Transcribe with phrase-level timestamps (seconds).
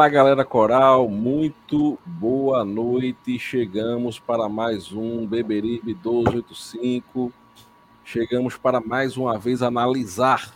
[0.00, 3.38] Fala galera coral, muito boa noite.
[3.38, 7.30] Chegamos para mais um Beberibe 1285.
[8.02, 10.54] Chegamos para mais uma vez analisar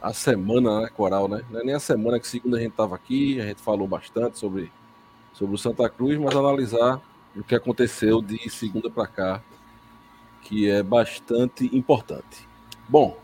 [0.00, 1.42] a semana né, coral, né?
[1.50, 4.38] Não é nem a semana que segunda a gente estava aqui, a gente falou bastante
[4.38, 4.70] sobre,
[5.32, 7.02] sobre o Santa Cruz, mas analisar
[7.34, 9.42] o que aconteceu de segunda para cá,
[10.42, 12.48] que é bastante importante.
[12.88, 13.18] Bom,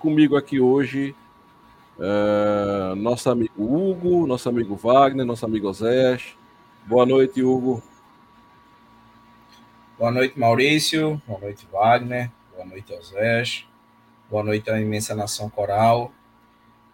[0.00, 1.14] comigo aqui hoje
[1.98, 6.18] Uh, nosso amigo Hugo, nosso amigo Wagner, nosso amigo Zé.
[6.86, 7.82] Boa noite, Hugo.
[9.98, 11.20] Boa noite, Maurício.
[11.26, 12.30] Boa noite, Wagner.
[12.54, 13.66] Boa noite, Osés.
[14.30, 16.12] Boa noite à imensa nação coral.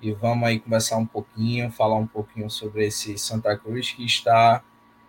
[0.00, 4.64] E vamos aí conversar um pouquinho, falar um pouquinho sobre esse Santa Cruz que está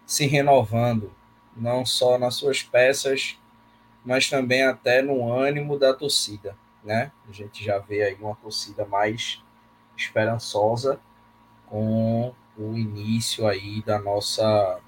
[0.05, 1.09] se renovando,
[1.55, 3.37] não só nas suas peças,
[4.03, 6.53] mas também até no ânimo da torcida,
[6.83, 7.13] né?
[7.29, 9.41] A gente já vê aí uma torcida mais
[9.95, 10.99] esperançosa
[11.67, 14.79] com o início aí da nossa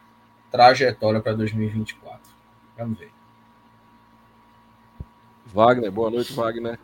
[0.51, 2.19] trajetória para 2024.
[2.78, 3.12] Vamos ver.
[5.47, 6.79] Wagner, boa noite, Wagner.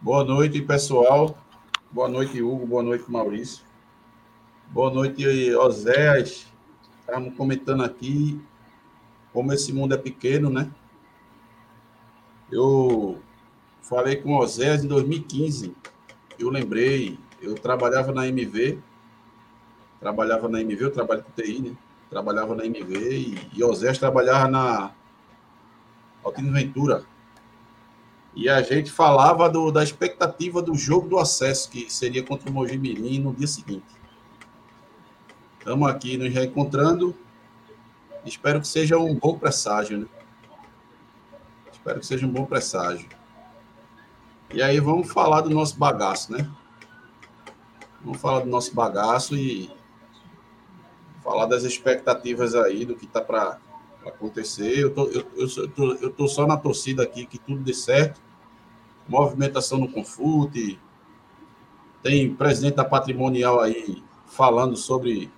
[0.00, 1.36] Boa noite, pessoal.
[1.90, 2.66] Boa noite, Hugo.
[2.66, 3.64] Boa noite, Maurício.
[4.68, 5.24] Boa noite,
[5.56, 6.46] Oséias.
[7.00, 8.40] Estamos comentando aqui
[9.32, 10.70] como esse mundo é pequeno, né?
[12.50, 13.20] Eu
[13.90, 15.74] Falei com o Osés em 2015.
[16.38, 18.78] Eu lembrei, eu trabalhava na MV,
[19.98, 21.76] trabalhava na MV, eu trabalho com TI, né?
[22.08, 24.92] Trabalhava na MV e, e Osés trabalhava na
[26.22, 27.04] Altino Ventura.
[28.32, 32.52] E a gente falava do, da expectativa do jogo do acesso, que seria contra o
[32.52, 33.92] Mojimirim no dia seguinte.
[35.58, 37.12] Estamos aqui nos reencontrando.
[38.24, 40.06] Espero que seja um bom presságio, né?
[41.72, 43.19] Espero que seja um bom presságio.
[44.52, 46.50] E aí vamos falar do nosso bagaço, né?
[48.02, 49.70] Vamos falar do nosso bagaço e
[51.22, 53.58] falar das expectativas aí do que tá para
[54.04, 54.76] acontecer.
[54.76, 58.20] Eu tô, eu, eu, tô, eu tô só na torcida aqui que tudo dê certo.
[59.08, 60.80] Movimentação no Confute.
[62.02, 65.30] Tem presidente da Patrimonial aí falando sobre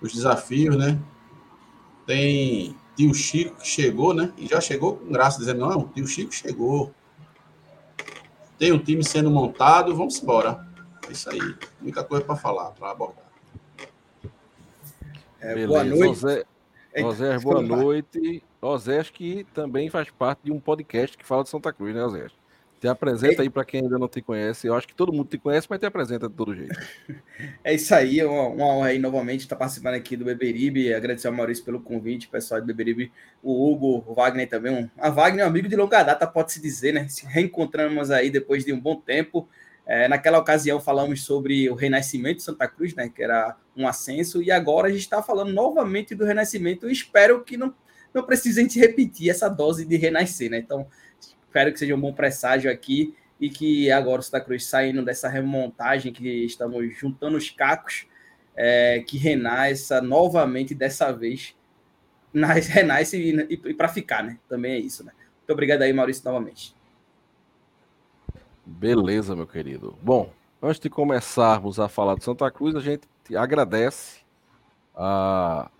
[0.00, 1.00] os desafios, né?
[2.04, 4.32] Tem tio Chico que chegou, né?
[4.36, 6.92] E já chegou com graça, dizendo: não, tio Chico chegou
[8.58, 10.66] tem um time sendo montado, vamos embora.
[11.08, 11.40] É isso aí.
[11.82, 13.24] Única coisa para falar, para abordar.
[15.40, 16.20] É, boa noite.
[16.20, 16.44] José,
[16.96, 18.42] José boa noite.
[18.62, 22.32] Osés que também faz parte de um podcast que fala de Santa Cruz, né, Osés?
[22.84, 24.66] Te apresenta aí para quem ainda não te conhece.
[24.66, 26.78] Eu acho que todo mundo te conhece, mas te apresenta de todo jeito.
[27.64, 30.92] É isso aí, uma, uma honra aí novamente estar participando aqui do Beberibe.
[30.92, 33.10] Agradecer ao Maurício pelo convite, pessoal do Beberibe,
[33.42, 34.70] o Hugo, o Wagner também.
[34.70, 37.08] Um, a Wagner é um amigo de longa data, pode-se dizer, né?
[37.08, 39.48] Se reencontramos aí depois de um bom tempo.
[39.86, 43.08] É, naquela ocasião falamos sobre o Renascimento de Santa Cruz, né?
[43.08, 46.84] Que era um ascenso, e agora a gente está falando novamente do Renascimento.
[46.84, 47.74] Eu espero que não,
[48.12, 50.58] não precise a gente repetir essa dose de renascer, né?
[50.58, 50.86] Então,
[51.54, 55.28] Espero que seja um bom presságio aqui e que agora o Santa Cruz saindo dessa
[55.28, 58.08] remontagem que estamos juntando os cacos,
[58.56, 61.54] é, que renasça novamente dessa vez,
[62.32, 64.36] nas, renasce e, e, e para ficar, né?
[64.48, 65.12] Também é isso, né?
[65.38, 66.74] Muito obrigado aí, Maurício, novamente.
[68.66, 69.96] Beleza, meu querido.
[70.02, 73.06] Bom, antes de começarmos a falar de Santa Cruz, a gente
[73.36, 74.22] agradece
[74.92, 75.70] a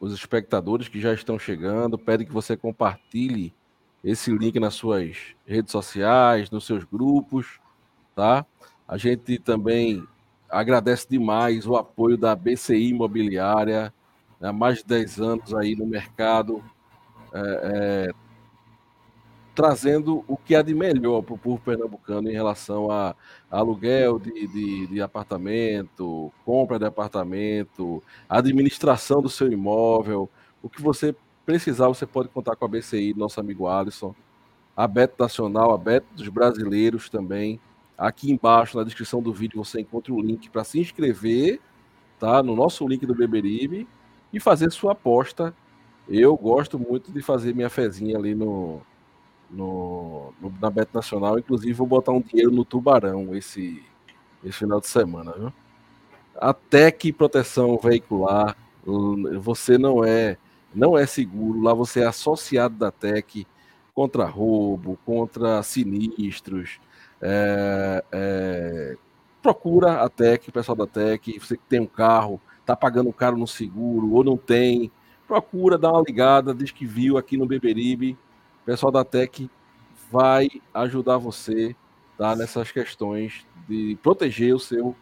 [0.00, 3.54] os espectadores que já estão chegando, pede que você compartilhe
[4.02, 5.16] esse link nas suas
[5.46, 7.60] redes sociais, nos seus grupos,
[8.14, 8.44] tá?
[8.86, 10.06] A gente também
[10.50, 13.92] agradece demais o apoio da BCI Imobiliária,
[14.40, 16.62] né, há mais de 10 anos aí no mercado,
[17.32, 18.12] é, é,
[19.54, 23.14] trazendo o que há de melhor para o povo pernambucano em relação a,
[23.50, 30.28] a aluguel de, de, de, apartamento, compra de apartamento, administração do seu imóvel,
[30.62, 31.14] o que você
[31.52, 34.14] precisar, você pode contar com a BCI, nosso amigo Alisson,
[34.74, 37.60] a Beto Nacional, a Beto dos Brasileiros também.
[37.96, 41.60] Aqui embaixo, na descrição do vídeo, você encontra o link para se inscrever,
[42.18, 42.42] tá?
[42.42, 43.86] No nosso link do Beberibe
[44.32, 45.54] e fazer sua aposta.
[46.08, 48.80] Eu gosto muito de fazer minha fezinha ali no,
[49.50, 51.38] no, no, na Bet Nacional.
[51.38, 53.82] Inclusive, vou botar um dinheiro no Tubarão esse,
[54.42, 55.32] esse final de semana.
[55.32, 55.52] Viu?
[56.34, 58.56] Até que proteção veicular,
[59.38, 60.38] você não é
[60.74, 61.60] não é seguro.
[61.60, 63.46] Lá você é associado da TEC
[63.94, 66.80] contra roubo, contra sinistros.
[67.20, 68.96] É, é,
[69.42, 73.36] procura a TEC, o pessoal da TEC, você que tem um carro, tá pagando caro
[73.36, 74.90] no seguro ou não tem,
[75.26, 78.16] procura dar uma ligada, diz que viu aqui no Beberibe.
[78.62, 79.50] O pessoal da TEC
[80.10, 81.74] vai ajudar você
[82.16, 84.94] tá, nessas questões de proteger o seu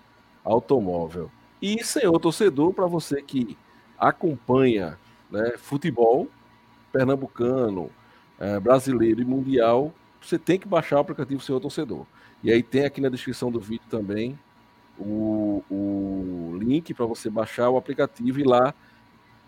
[0.45, 1.31] automóvel.
[1.61, 3.57] E, senhor torcedor, para você que
[3.99, 4.99] acompanha
[5.31, 6.29] né, futebol
[6.93, 7.91] pernambucano,
[8.38, 12.05] é, brasileiro e mundial, você tem que baixar o aplicativo Senhor Torcedor.
[12.43, 14.38] E aí tem aqui na descrição do vídeo também
[14.99, 18.75] o, o link para você baixar o aplicativo e lá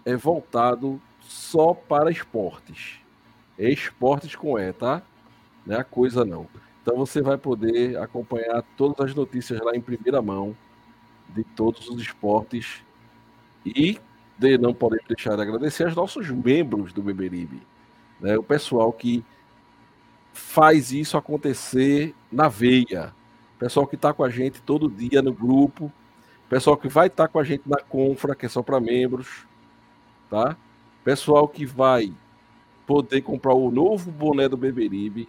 [0.05, 3.01] é voltado só para esportes.
[3.59, 5.03] É esportes com E, tá?
[5.67, 6.47] Não é a coisa não.
[6.83, 10.57] Então você vai poder acompanhar todas as notícias lá em primeira mão
[11.29, 12.83] de todos os esportes.
[13.65, 14.01] E
[14.39, 17.63] de não poder deixar de agradecer aos nossos membros do Beberibe.
[18.21, 18.37] Né?
[18.37, 19.25] O pessoal que
[20.33, 23.15] faz isso acontecer na veia.
[23.59, 25.93] Pessoal que está com a gente todo dia no grupo.
[26.49, 29.47] Pessoal que vai estar tá com a gente na Confra, que é só para membros.
[30.29, 30.57] Tá?
[31.05, 32.13] Pessoal que vai
[32.87, 35.29] poder comprar o novo boné do Beberibe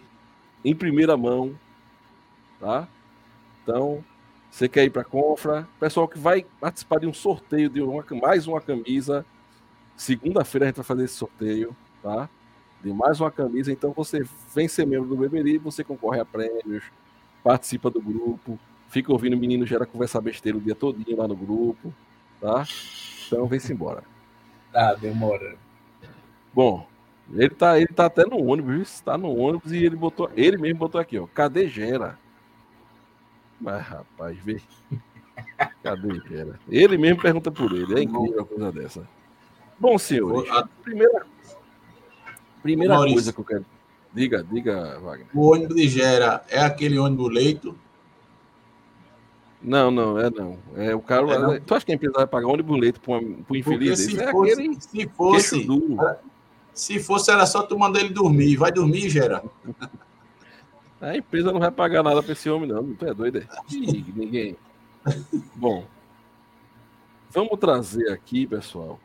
[0.64, 1.54] em primeira mão.
[2.58, 2.88] Tá?
[3.62, 4.04] Então,
[4.54, 5.66] você quer ir para a Confra?
[5.80, 9.26] Pessoal que vai participar de um sorteio de uma, mais uma camisa.
[9.96, 12.30] Segunda-feira a gente vai fazer esse sorteio, tá?
[12.80, 13.72] De mais uma camisa.
[13.72, 14.24] Então você
[14.54, 16.84] vem ser membro do Beberi, você concorre a prêmios,
[17.42, 18.56] participa do grupo,
[18.88, 21.92] fica ouvindo o menino gera conversar besteira o dia todinho lá no grupo,
[22.40, 22.64] tá?
[23.26, 24.04] Então vem-se embora.
[24.72, 25.56] Tá, demora.
[26.54, 26.86] Bom,
[27.32, 30.78] ele tá, ele tá até no ônibus, está no ônibus e ele botou, ele mesmo
[30.78, 31.26] botou aqui, ó.
[31.26, 32.22] Cadê Gera?
[33.60, 34.60] Mas, rapaz, vê.
[35.82, 36.58] Cadê Gera?
[36.68, 37.98] Ele mesmo pergunta por ele.
[37.98, 39.08] É incrível uma coisa dessa.
[39.78, 41.26] Bom, senhores, a primeira,
[42.62, 43.66] primeira coisa que eu quero.
[44.12, 45.26] Diga, diga, Wagner.
[45.34, 47.76] O ônibus de Gera é aquele ônibus leito?
[49.60, 50.58] Não, não, é não.
[50.76, 51.32] É o cara.
[51.32, 51.60] É, não.
[51.60, 53.98] Tu acha que a empresa vai pagar ônibus leito para um infeliz?
[53.98, 55.66] Se, é fosse, aquele se fosse,
[56.72, 58.56] se fosse, era só tu mandar ele dormir.
[58.56, 59.42] Vai dormir, Gera.
[61.04, 62.94] A empresa não vai pagar nada para esse homem, não.
[62.94, 63.46] Tu é doido, é?
[64.16, 64.56] Ninguém.
[65.54, 65.84] Bom,
[67.30, 68.98] vamos trazer aqui, pessoal.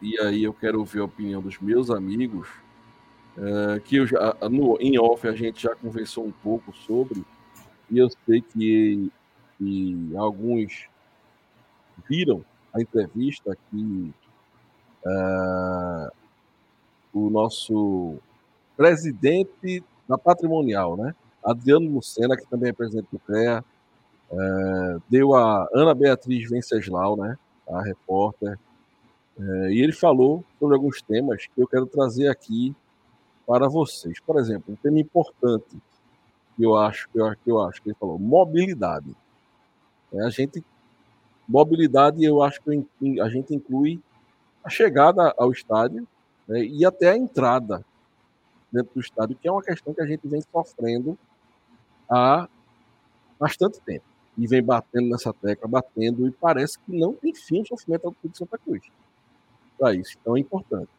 [0.00, 2.48] E aí eu quero ouvir a opinião dos meus amigos.
[3.36, 7.24] É, que eu já, no, em off a gente já conversou um pouco sobre.
[7.90, 9.10] E eu sei que,
[9.58, 10.86] que alguns
[12.08, 14.14] viram a entrevista que
[15.04, 16.12] é,
[17.12, 18.16] o nosso
[18.76, 21.16] presidente da patrimonial, né?
[21.44, 23.64] Adriano Lucena, que também é presidente do CREA,
[24.30, 28.58] é, deu a Ana Beatriz Venceslau, né, a repórter,
[29.38, 32.74] é, e ele falou sobre alguns temas que eu quero trazer aqui
[33.46, 34.20] para vocês.
[34.20, 35.76] Por exemplo, um tema importante
[36.56, 39.14] que eu acho que eu, que eu acho que ele falou, mobilidade.
[40.12, 40.64] É, a gente
[41.48, 42.86] mobilidade eu acho que
[43.20, 44.00] a gente inclui
[44.64, 46.06] a chegada ao estádio
[46.46, 47.84] né, e até a entrada
[48.70, 51.18] dentro do estádio, que é uma questão que a gente vem sofrendo
[52.12, 52.46] há
[53.40, 54.04] bastante tempo.
[54.36, 58.28] E vem batendo nessa tecla, batendo, e parece que não tem fim o sofrimento do
[58.28, 58.82] de Santa Cruz.
[59.78, 60.16] Para isso.
[60.20, 60.90] Então é importante.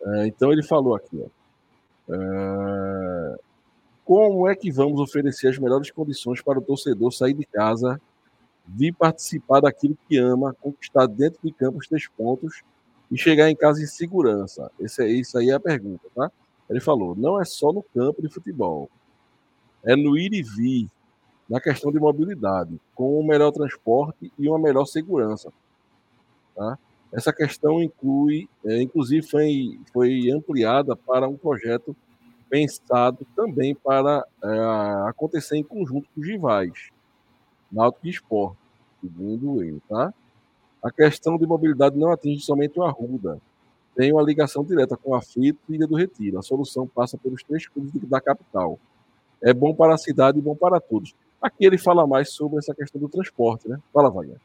[0.00, 3.38] É, então ele falou aqui, ó, é,
[4.04, 8.00] como é que vamos oferecer as melhores condições para o torcedor sair de casa,
[8.66, 12.62] vir participar daquilo que ama, conquistar dentro de campo os três pontos
[13.10, 14.70] e chegar em casa em segurança?
[14.78, 16.30] Esse, é, isso aí é a pergunta, tá?
[16.70, 18.88] Ele falou, não é só no campo de futebol
[19.84, 20.88] é no ir e vir,
[21.48, 25.50] na questão de mobilidade, com um melhor transporte e uma melhor segurança.
[26.54, 26.78] Tá?
[27.12, 31.96] Essa questão inclui, é, inclusive, foi, foi ampliada para um projeto
[32.50, 36.90] pensado também para é, acontecer em conjunto com os rivais,
[37.70, 38.58] Náutico e Esporte,
[39.00, 39.80] segundo ele.
[39.88, 40.12] Tá?
[40.82, 43.40] A questão de mobilidade não atinge somente o Arruda,
[43.98, 46.38] tem uma ligação direta com a FIT e Ilha do Retiro.
[46.38, 48.78] A solução passa pelos três clubes da capital,
[49.42, 51.14] é bom para a cidade e bom para todos.
[51.40, 53.78] Aqui ele fala mais sobre essa questão do transporte, né?
[53.92, 54.40] Fala, Wagner.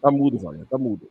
[0.00, 1.08] Tá mudo, Wagner, tá mudo.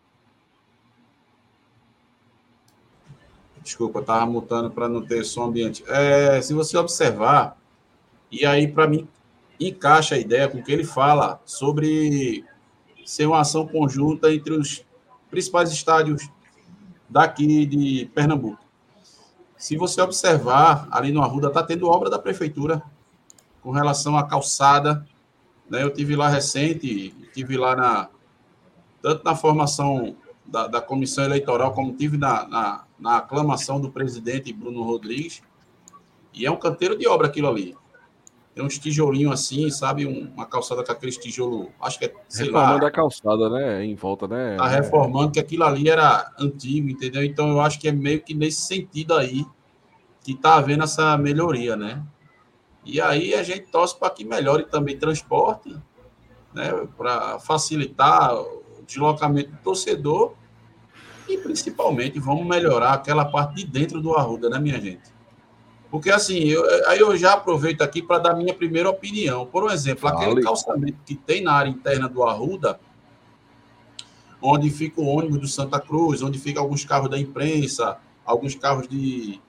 [3.61, 5.83] Desculpa, eu tava mutando para não ter som ambiente.
[5.87, 7.57] É, se você observar,
[8.31, 9.07] e aí para mim
[9.59, 12.45] encaixa a ideia com o que ele fala sobre
[13.05, 14.85] ser uma ação conjunta entre os
[15.29, 16.29] principais estádios
[17.09, 18.64] daqui de Pernambuco.
[19.65, 22.83] Se você observar, ali no Arruda está tendo obra da prefeitura
[23.63, 25.03] com relação à calçada.
[25.67, 25.81] Né?
[25.81, 28.09] Eu tive lá recente, tive lá na
[29.01, 34.53] tanto na formação da, da comissão eleitoral como tive na, na, na aclamação do presidente
[34.53, 35.41] Bruno Rodrigues.
[36.31, 37.75] E é um canteiro de obra aquilo ali.
[38.55, 40.05] Tem uns tijolinhos assim, sabe?
[40.05, 42.87] uma calçada com aqueles tijolos, acho que é, sei reformando lá.
[42.87, 43.83] a calçada, né?
[43.83, 44.55] Em volta, né?
[44.55, 47.21] Tá reformando, que aquilo ali era antigo, entendeu?
[47.21, 49.45] Então eu acho que é meio que nesse sentido aí
[50.23, 52.01] que tá havendo essa melhoria, né?
[52.85, 55.75] E aí a gente torce para que melhore também transporte,
[56.53, 56.71] né?
[56.97, 60.33] Para facilitar o deslocamento do torcedor
[61.27, 65.14] e principalmente vamos melhorar aquela parte de dentro do Arruda, né, minha gente?
[65.95, 69.45] Porque assim, eu, aí eu já aproveito aqui para dar minha primeira opinião.
[69.45, 70.43] Por exemplo, aquele vale.
[70.43, 72.77] calçamento que tem na área interna do Arruda,
[74.41, 78.89] onde fica o ônibus do Santa Cruz, onde fica alguns carros da imprensa, alguns carros
[78.89, 79.39] de,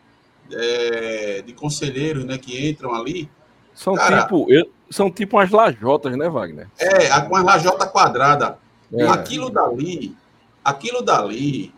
[0.53, 3.29] é, de conselheiros né, que entram ali.
[3.75, 4.47] São, cara, tipo,
[4.89, 6.69] são tipo umas lajotas, né, Wagner?
[6.79, 8.57] É, as lajota quadrada.
[8.93, 9.05] É.
[9.09, 10.17] Aquilo dali,
[10.65, 11.75] aquilo dali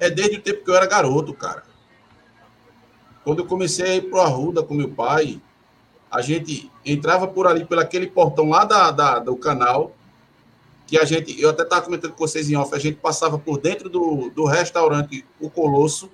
[0.00, 1.73] é desde o tempo que eu era garoto, cara.
[3.24, 5.40] Quando eu comecei a ir para o Arruda com meu pai,
[6.10, 9.92] a gente entrava por ali, pelo aquele portão lá da, da, do canal,
[10.86, 13.58] que a gente, eu até estava comentando com vocês em off, a gente passava por
[13.58, 16.10] dentro do, do restaurante O Colosso,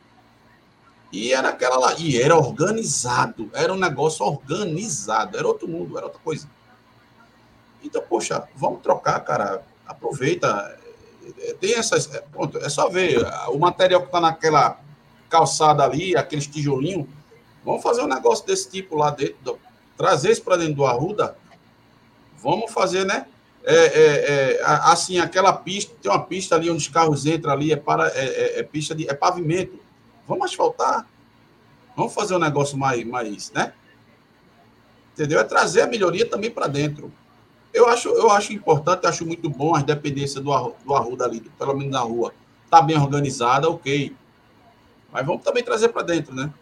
[1.12, 6.07] e era aquela lá, e era organizado, era um negócio organizado, era outro mundo, era
[6.07, 6.49] outra coisa.
[7.83, 10.79] Então, poxa, vamos trocar, cara, aproveita,
[11.59, 14.79] tem essas, é, pronto, é só ver, o material que está naquela
[15.30, 17.06] calçada ali, aqueles tijolinhos.
[17.64, 19.58] Vamos fazer um negócio desse tipo lá dentro,
[19.96, 21.37] trazer isso para dentro do Arruda.
[22.42, 23.26] Vamos fazer, né?
[23.62, 27.72] É, é, é, assim, aquela pista, tem uma pista ali onde os carros entram ali,
[27.72, 29.78] é, para, é, é, é, pista de é pavimento.
[30.26, 31.06] Vamos asfaltar.
[31.94, 33.75] Vamos fazer um negócio mais, mais né?
[35.12, 35.38] Entendeu?
[35.38, 37.12] É trazer a melhoria também para dentro.
[37.72, 41.75] Eu acho, eu acho importante, acho muito bom as dependências do, do Arruda ali, pelo
[41.75, 42.32] menos na rua.
[42.70, 44.16] Tá bem organizada, ok.
[45.12, 46.52] Mas vamos também trazer para dentro, né?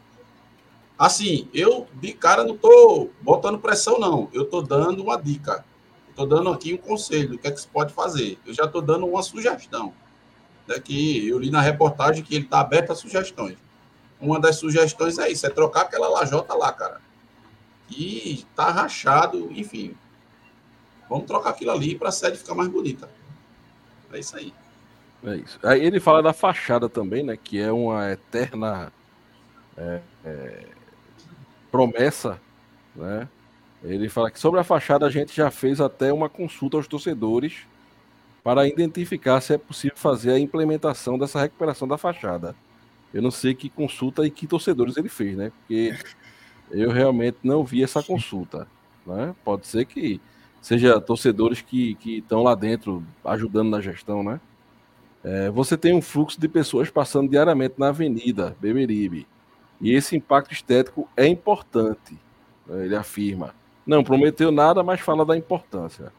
[0.98, 4.28] Assim, eu de cara não estou botando pressão, não.
[4.32, 5.64] Eu estou dando uma dica.
[6.10, 8.38] Estou dando aqui um conselho do que é que se pode fazer.
[8.44, 9.94] Eu já estou dando uma sugestão.
[10.66, 13.56] Né, que eu li na reportagem que ele está aberto a sugestões.
[14.20, 17.00] Uma das sugestões é isso, é trocar aquela lajota lá, cara.
[17.88, 19.96] E tá rachado, enfim.
[21.08, 23.08] Vamos trocar aquilo ali para a sede ficar mais bonita.
[24.12, 24.52] É isso aí.
[25.24, 25.58] É isso.
[25.62, 27.36] Aí ele fala da fachada também, né?
[27.36, 28.92] Que é uma eterna
[29.76, 30.66] é, é,
[31.70, 32.40] promessa,
[32.94, 33.28] né?
[33.82, 37.66] Ele fala que sobre a fachada a gente já fez até uma consulta aos torcedores
[38.42, 42.56] para identificar se é possível fazer a implementação dessa recuperação da fachada.
[43.12, 45.50] Eu não sei que consulta e que torcedores ele fez, né?
[45.50, 45.96] Porque
[46.70, 48.66] eu realmente não vi essa consulta.
[49.06, 49.34] Né?
[49.44, 50.20] Pode ser que
[50.60, 54.40] seja torcedores que estão lá dentro ajudando na gestão, né?
[55.22, 59.26] É, você tem um fluxo de pessoas passando diariamente na avenida Beberibe.
[59.80, 62.18] E esse impacto estético é importante,
[62.66, 63.54] né, ele afirma.
[63.86, 66.12] Não prometeu nada, mas fala da importância.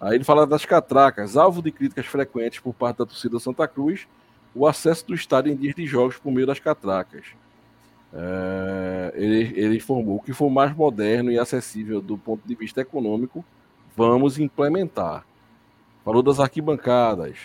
[0.00, 4.06] Aí ele fala das catracas, alvo de críticas frequentes por parte da torcida Santa Cruz,
[4.54, 7.24] o acesso do estádio em dias de jogos por meio das catracas.
[8.12, 13.44] É, ele, ele informou que for mais moderno e acessível do ponto de vista econômico,
[13.96, 15.26] vamos implementar.
[16.04, 17.38] Falou das arquibancadas,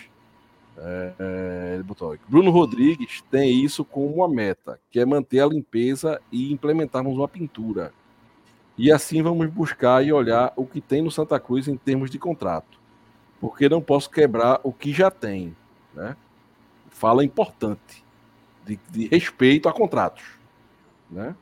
[0.76, 2.16] é, é, ele botou.
[2.28, 7.28] Bruno Rodrigues tem isso como uma meta, que é manter a limpeza e implementarmos uma
[7.28, 7.92] pintura.
[8.76, 12.18] E assim vamos buscar e olhar o que tem no Santa Cruz em termos de
[12.18, 12.78] contrato.
[13.40, 15.56] Porque não posso quebrar o que já tem.
[15.94, 16.16] Né?
[16.90, 18.04] Fala importante
[18.64, 20.24] de, de respeito a contratos.
[21.08, 21.36] Né?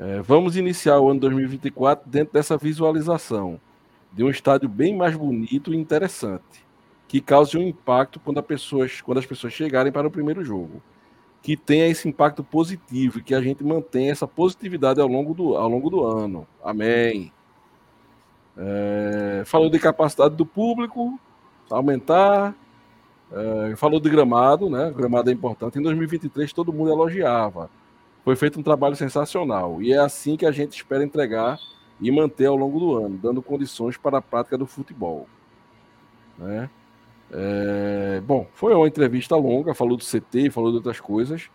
[0.00, 3.60] É, vamos iniciar o ano 2024 dentro dessa visualização
[4.12, 6.65] de um estádio bem mais bonito e interessante
[7.08, 8.42] que cause um impacto quando,
[9.04, 10.82] quando as pessoas chegarem para o primeiro jogo.
[11.42, 15.56] Que tenha esse impacto positivo e que a gente mantenha essa positividade ao longo do,
[15.56, 16.46] ao longo do ano.
[16.62, 17.32] Amém.
[18.56, 21.18] É, falou de capacidade do público,
[21.70, 22.54] aumentar.
[23.30, 24.92] É, falou de gramado, né?
[24.96, 25.78] Gramado é importante.
[25.78, 27.70] Em 2023 todo mundo elogiava.
[28.24, 29.80] Foi feito um trabalho sensacional.
[29.80, 31.58] E é assim que a gente espera entregar
[32.00, 35.28] e manter ao longo do ano, dando condições para a prática do futebol.
[36.36, 36.68] Né?
[37.30, 41.50] É, bom, foi uma entrevista longa, falou do CT, falou de outras coisas,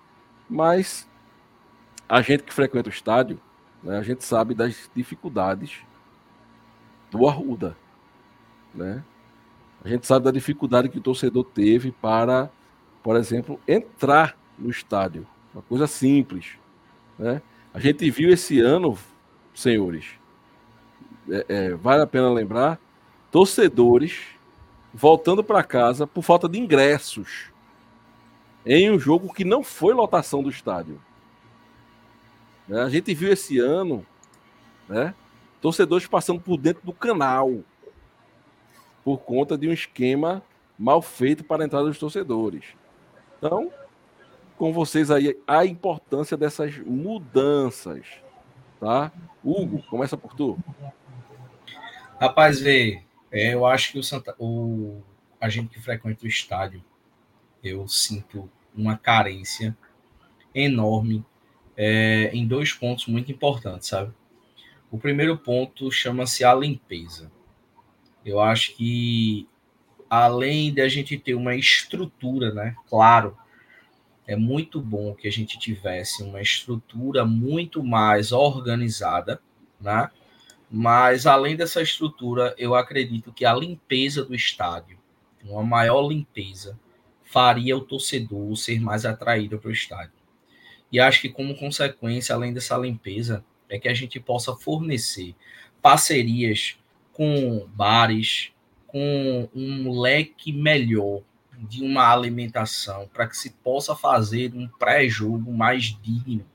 [0.49, 1.07] mas
[2.07, 3.39] a gente que frequenta o estádio,
[3.81, 5.79] né, a gente sabe das dificuldades
[7.09, 7.75] do Arruda,
[8.73, 9.03] né?
[9.83, 12.51] A gente sabe da dificuldade que o torcedor teve para,
[13.01, 15.25] por exemplo, entrar no estádio.
[15.53, 16.57] Uma coisa simples.
[17.17, 17.41] Né?
[17.73, 18.95] A gente viu esse ano,
[19.55, 20.05] senhores,
[21.29, 22.79] é, é, vale a pena lembrar,
[23.31, 24.21] torcedores
[24.93, 27.51] voltando para casa por falta de ingressos
[28.65, 31.01] em um jogo que não foi lotação do estádio.
[32.67, 32.81] Né?
[32.81, 34.05] A gente viu esse ano,
[34.87, 35.13] né,
[35.59, 37.63] torcedores passando por dentro do canal
[39.03, 40.43] por conta de um esquema
[40.77, 42.65] mal feito para a entrada dos torcedores.
[43.37, 43.71] Então,
[44.57, 48.05] com vocês aí a importância dessas mudanças,
[48.79, 49.11] tá?
[49.43, 50.57] Hugo, começa por tu.
[52.19, 55.01] Rapaz, vê, é, eu acho que o, Santa, o
[55.39, 56.83] a gente que frequenta o estádio,
[57.63, 59.75] eu sinto uma carência
[60.53, 61.25] enorme
[61.75, 64.13] é, em dois pontos muito importantes, sabe?
[64.91, 67.31] O primeiro ponto chama-se a limpeza.
[68.25, 69.47] Eu acho que
[70.09, 72.75] além de a gente ter uma estrutura, né?
[72.89, 73.37] Claro,
[74.27, 79.41] é muito bom que a gente tivesse uma estrutura muito mais organizada,
[79.79, 80.11] né?
[80.71, 84.97] Mas além dessa estrutura, eu acredito que a limpeza do estádio,
[85.43, 86.79] uma maior limpeza,
[87.23, 90.13] faria o torcedor ser mais atraído para o estádio.
[90.91, 95.35] E acho que como consequência, além dessa limpeza, é que a gente possa fornecer
[95.81, 96.77] parcerias
[97.13, 98.51] com bares,
[98.87, 101.21] com um leque melhor
[101.57, 106.45] de uma alimentação para que se possa fazer um pré-jogo mais digno.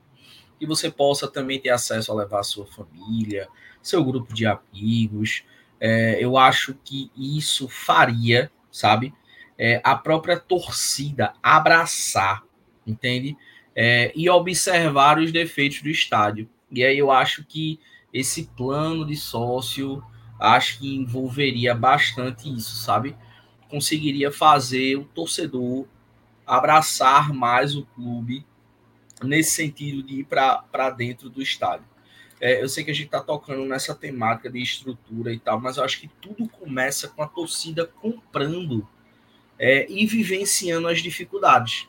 [0.59, 3.47] Que você possa também ter acesso a levar a sua família,
[3.87, 5.43] seu grupo de amigos.
[5.79, 9.13] É, eu acho que isso faria, sabe,
[9.57, 12.43] é, a própria torcida abraçar,
[12.85, 13.37] entende?
[13.75, 16.49] É, e observar os defeitos do estádio.
[16.71, 17.79] E aí eu acho que
[18.13, 20.03] esse plano de sócio,
[20.39, 23.15] acho que envolveria bastante isso, sabe?
[23.69, 25.85] Conseguiria fazer o torcedor
[26.45, 28.45] abraçar mais o clube
[29.23, 31.85] nesse sentido de ir para dentro do estádio.
[32.39, 35.77] É, eu sei que a gente está tocando nessa temática de estrutura e tal, mas
[35.77, 38.87] eu acho que tudo começa com a torcida comprando
[39.57, 41.87] é, e vivenciando as dificuldades.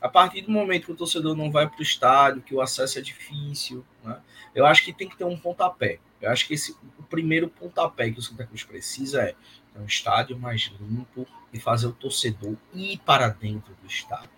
[0.00, 2.98] A partir do momento que o torcedor não vai para o estádio, que o acesso
[2.98, 4.20] é difícil, né,
[4.54, 6.00] eu acho que tem que ter um pontapé.
[6.20, 9.34] Eu acho que esse, o primeiro pontapé que o Santa Cruz precisa é
[9.78, 14.30] um estádio mais limpo e fazer o torcedor ir para dentro do estádio.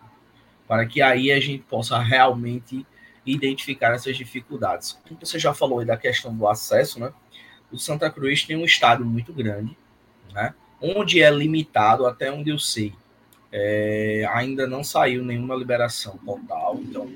[0.66, 2.86] Para que aí a gente possa realmente
[3.32, 4.98] identificar essas dificuldades.
[5.06, 7.12] Como você já falou aí da questão do acesso, né?
[7.70, 9.76] O Santa Cruz tem um estádio muito grande,
[10.32, 10.54] né?
[10.80, 12.94] Onde é limitado, até onde eu sei,
[13.52, 17.10] é, ainda não saiu nenhuma liberação total, então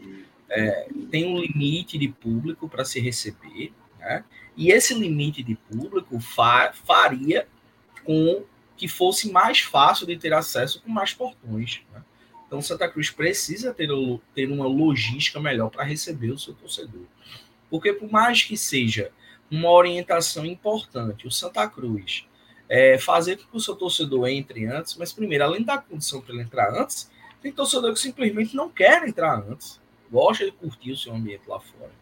[0.49, 4.25] é, tem um limite de público para se receber, né?
[4.57, 7.47] E esse limite de público fa faria
[8.05, 8.45] com
[8.77, 11.81] que fosse mais fácil de ter acesso com mais portões.
[12.53, 13.89] Então, Santa Cruz precisa ter,
[14.35, 17.07] ter uma logística melhor para receber o seu torcedor.
[17.71, 19.11] Porque, por mais que seja
[19.51, 22.27] uma orientação importante, o Santa Cruz
[22.69, 26.35] é, fazer com que o seu torcedor entre antes, mas, primeiro, além da condição para
[26.35, 27.11] ele entrar antes,
[27.41, 31.59] tem torcedor que simplesmente não quer entrar antes, gosta de curtir o seu ambiente lá
[31.59, 31.93] fora.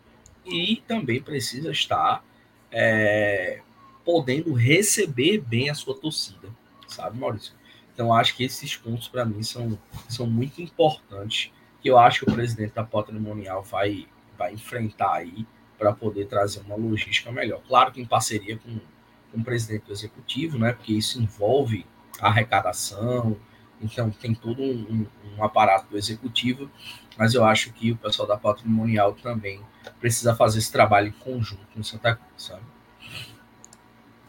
[0.45, 2.25] E também precisa estar
[2.73, 3.61] é,
[4.05, 6.49] podendo receber bem a sua torcida,
[6.89, 7.60] sabe, Maurício?
[8.01, 12.31] Então, acho que esses pontos, para mim, são, são muito importantes, que eu acho que
[12.31, 14.09] o presidente da patrimonial vai,
[14.39, 15.47] vai enfrentar aí
[15.79, 17.61] para poder trazer uma logística melhor.
[17.69, 18.81] Claro que em parceria com,
[19.31, 21.85] com o presidente do executivo, né, porque isso envolve
[22.19, 23.37] arrecadação,
[23.83, 26.71] então tem todo um, um, um, aparato do executivo,
[27.19, 29.61] mas eu acho que o pessoal da patrimonial também
[30.01, 32.63] precisa fazer esse trabalho em conjunto com Santa Cruz, sabe?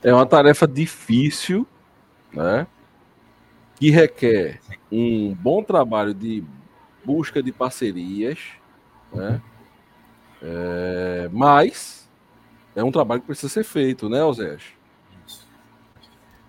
[0.03, 1.65] É uma tarefa difícil,
[2.33, 2.67] né?
[3.81, 4.59] Que requer
[4.91, 6.43] um bom trabalho de
[7.03, 8.37] busca de parcerias,
[9.11, 9.41] né?
[10.39, 12.07] É, mas
[12.75, 14.61] é um trabalho que precisa ser feito, né, Oséias?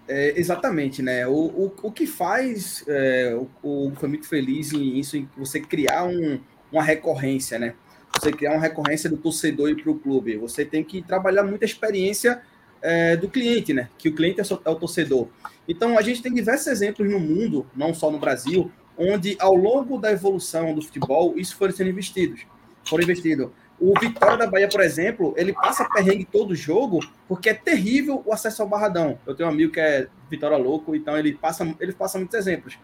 [0.07, 1.27] É, exatamente, né?
[1.27, 5.59] O, o, o que faz é, o, o Foi Muito Feliz em isso, em você
[5.59, 6.39] criar um,
[6.71, 7.75] uma recorrência, né?
[8.15, 10.37] Você criar uma recorrência do torcedor e para o clube.
[10.37, 12.43] Você tem que trabalhar muita experiência
[12.83, 13.89] é, do cliente, né?
[13.97, 15.29] Que o cliente é, é o torcedor.
[15.69, 19.99] Então, a gente tem diversos exemplos no mundo, não só no Brasil, onde ao longo
[19.99, 22.37] da evolução do futebol, isso foi sendo investido.
[22.85, 23.53] Foram investido.
[23.81, 28.33] O Vitória da Bahia, por exemplo, ele passa perrengue todo jogo porque é terrível o
[28.33, 29.19] acesso ao Barradão.
[29.27, 32.79] Eu tenho um amigo que é Vitória Louco, então ele passa, ele passa muitos exemplos.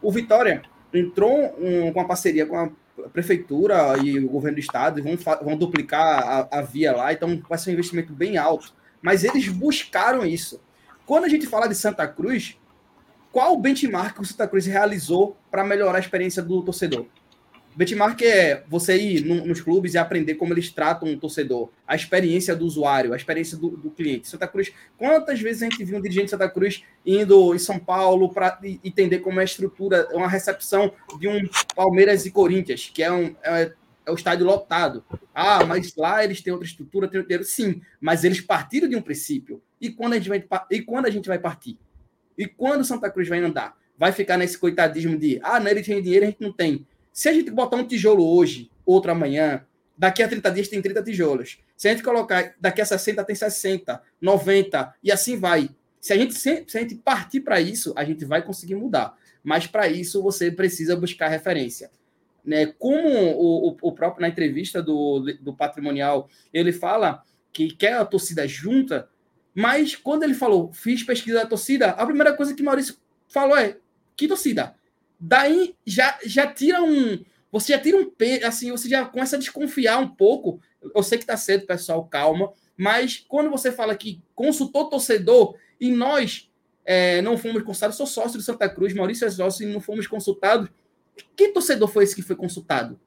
[0.00, 0.62] O Vitória
[0.94, 2.70] entrou um, com uma parceria com a
[3.12, 7.42] prefeitura e o governo do estado, e vão, vão duplicar a, a via lá, então
[7.48, 8.72] vai ser um investimento bem alto.
[9.02, 10.60] Mas eles buscaram isso.
[11.04, 12.58] Quando a gente fala de Santa Cruz,
[13.32, 17.06] qual o benchmark que o Santa Cruz realizou para melhorar a experiência do torcedor?
[17.76, 21.94] Benchmark é você ir no, nos clubes e aprender como eles tratam um torcedor, a
[21.94, 24.28] experiência do usuário, a experiência do, do, cliente.
[24.28, 27.78] Santa Cruz, quantas vezes a gente viu um dirigente de Santa Cruz indo em São
[27.78, 33.02] Paulo para entender como é a estrutura, uma recepção de um Palmeiras e Corinthians, que
[33.02, 33.36] é um.
[33.44, 33.72] É,
[34.06, 35.04] é o estádio lotado.
[35.34, 39.02] Ah, mas lá eles têm outra estrutura, têm outro Sim, mas eles partiram de um
[39.02, 39.60] princípio.
[39.80, 41.78] E quando a gente vai, e quando a gente vai partir?
[42.38, 43.76] E quando Santa Cruz vai andar?
[43.98, 46.86] Vai ficar nesse coitadismo de, ah, não, ele tem dinheiro, a gente não tem.
[47.12, 49.64] Se a gente botar um tijolo hoje, outro amanhã,
[49.96, 51.58] daqui a 30 dias tem 30 tijolos.
[51.76, 55.70] Se a gente colocar daqui a 60, tem 60, 90, e assim vai.
[56.00, 59.16] Se a gente, se, a gente partir para isso, a gente vai conseguir mudar.
[59.42, 61.90] Mas para isso você precisa buscar referência.
[62.46, 62.66] Né?
[62.66, 68.46] Como o, o, próprio na entrevista do, do Patrimonial, ele fala que quer a torcida
[68.46, 69.08] junta,
[69.52, 73.78] mas quando ele falou, fiz pesquisa da torcida, a primeira coisa que Maurício falou é:
[74.16, 74.76] que torcida?
[75.18, 77.24] Daí já, já tira um.
[77.50, 78.12] Você já tira um
[78.44, 80.60] assim, você já começa a desconfiar um pouco.
[80.94, 82.52] Eu sei que tá cedo, pessoal, calma.
[82.76, 86.50] Mas quando você fala que consultou torcedor e nós
[86.84, 90.06] é, não fomos consultados, sou sócio do Santa Cruz, Maurício é sócio e não fomos
[90.06, 90.68] consultados.
[91.34, 92.98] Que torcedor foi esse que foi consultado?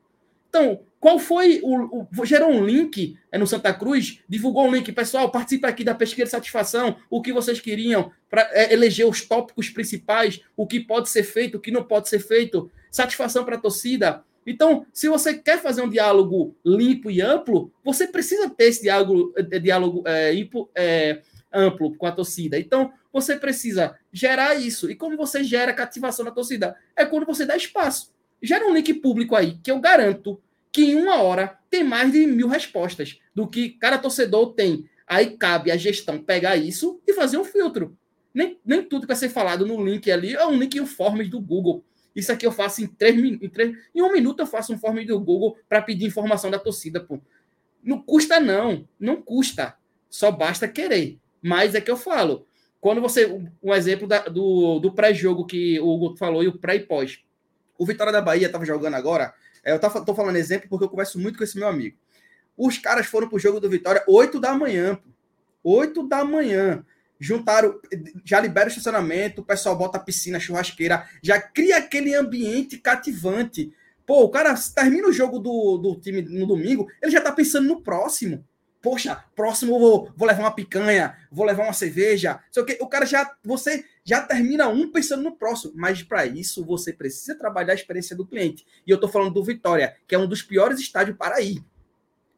[0.50, 4.92] Então, qual foi o, o, Gerou um link é, no Santa Cruz, divulgou um link.
[4.92, 9.22] Pessoal, participe aqui da pesquisa de satisfação, o que vocês queriam, para é, eleger os
[9.22, 13.56] tópicos principais, o que pode ser feito, o que não pode ser feito, satisfação para
[13.56, 14.24] a torcida.
[14.46, 19.32] Então, se você quer fazer um diálogo limpo e amplo, você precisa ter esse diálogo,
[19.38, 20.36] é, diálogo é,
[20.76, 21.22] é,
[21.54, 22.60] amplo com a torcida.
[22.60, 24.90] Então, você precisa gerar isso.
[24.90, 26.76] E como você gera cativação na torcida?
[26.96, 30.42] É quando você dá espaço gera um link público aí, que eu garanto
[30.72, 34.88] que em uma hora tem mais de mil respostas do que cada torcedor tem.
[35.08, 37.98] Aí cabe a gestão pegar isso e fazer um filtro.
[38.34, 41.30] Nem, nem tudo que vai ser falado no link ali é um link em forms
[41.30, 41.84] do Google.
[42.16, 43.16] Isso aqui eu faço em três,
[43.52, 47.00] três em um minuto eu faço um form do Google para pedir informação da torcida,
[47.00, 47.20] pô.
[47.84, 49.76] Não custa não, não custa.
[50.10, 51.18] Só basta querer.
[51.42, 52.46] Mas é que eu falo.
[52.80, 53.26] Quando você
[53.62, 57.20] um exemplo da, do, do pré-jogo que o Hugo falou e o pré e pós.
[57.78, 59.34] O Vitória da Bahia estava jogando agora.
[59.64, 61.98] É, eu tô falando exemplo porque eu converso muito com esse meu amigo.
[62.58, 64.96] Os caras foram pro jogo do Vitória 8 da manhã.
[64.96, 65.10] Pô.
[65.64, 66.86] 8 da manhã.
[67.20, 67.80] Juntaram,
[68.24, 73.74] já libera o estacionamento, o pessoal bota a piscina, churrasqueira, já cria aquele ambiente cativante.
[74.06, 77.68] Pô, o cara termina o jogo do, do time no domingo, ele já tá pensando
[77.68, 78.46] no próximo.
[78.82, 82.40] Poxa, próximo vou, vou levar uma picanha, vou levar uma cerveja.
[82.56, 82.78] O, que.
[82.82, 83.36] o cara já.
[83.44, 85.74] Você já termina um pensando no próximo.
[85.76, 88.66] Mas para isso você precisa trabalhar a experiência do cliente.
[88.88, 91.64] E eu estou falando do Vitória, que é um dos piores estádios para ir.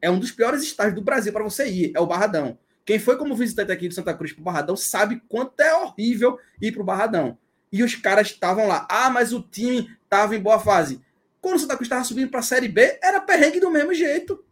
[0.02, 2.58] É um dos piores estádios do Brasil para você ir, é o Barradão.
[2.84, 6.40] Quem foi como visitante aqui de Santa Cruz para o Barradão sabe quanto é horrível
[6.60, 7.38] ir para o Barradão.
[7.72, 8.88] E os caras estavam lá.
[8.90, 11.00] Ah, mas o time estava em boa fase.
[11.40, 14.44] Quando o Santa Cruz estava subindo para a Série B, era perrengue do mesmo jeito.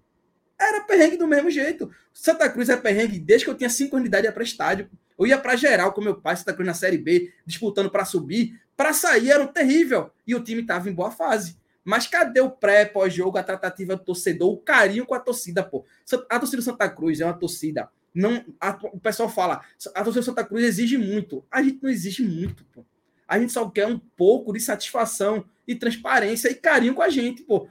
[0.60, 1.90] Era perrengue do mesmo jeito.
[2.14, 4.90] Santa Cruz é perrengue desde que eu tinha 5 anos de idade para estádio.
[5.18, 8.60] Eu ia para geral com meu pai, Santa Cruz na Série B, disputando para subir.
[8.76, 10.12] Para sair era um terrível.
[10.28, 11.58] E o time estava em boa fase.
[11.84, 15.86] Mas cadê o pré, pós-jogo, a tratativa do torcedor, o carinho com a torcida, pô?
[16.30, 17.90] A torcida do Santa Cruz é uma torcida.
[18.14, 19.62] Não, a, o pessoal fala,
[19.96, 21.44] a torcida do Santa Cruz exige muito.
[21.50, 22.86] A gente não exige muito, pô.
[23.28, 27.44] A gente só quer um pouco de satisfação e transparência e carinho com a gente,
[27.44, 27.68] pô.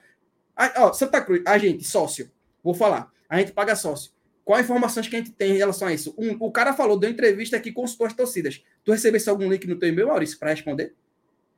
[0.56, 2.30] A, ó, Santa Cruz, a gente, sócio,
[2.72, 4.12] vou falar, a gente paga sócio.
[4.44, 6.14] Qual informações que a gente tem em relação a isso?
[6.16, 8.64] Um, o cara falou, deu entrevista que consultou as torcidas.
[8.82, 10.94] Tu recebesse algum link no teu e-mail, Maurício, para responder?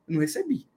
[0.05, 0.67] Não recebi.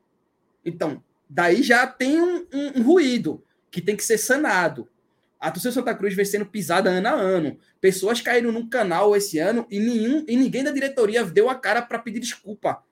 [0.64, 4.88] Então, daí já tem um, um, um, ruído que tem que ser sanado.
[5.40, 7.58] A torcida Santa Cruz vem sendo pisada ano a ano.
[7.80, 11.82] Pessoas caíram num canal esse ano e, nenhum, e ninguém da diretoria deu a cara
[11.82, 12.84] para pedir desculpa.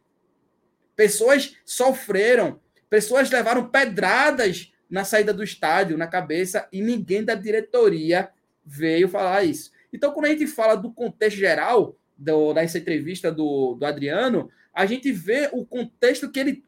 [0.96, 8.28] Pessoas sofreram, pessoas levaram pedradas na saída do estádio, na cabeça, e ninguém da diretoria
[8.62, 9.72] veio falar isso.
[9.90, 14.84] Então, quando a gente fala do contexto geral do, dessa entrevista do, do Adriano, a
[14.84, 16.62] gente vê o contexto que ele,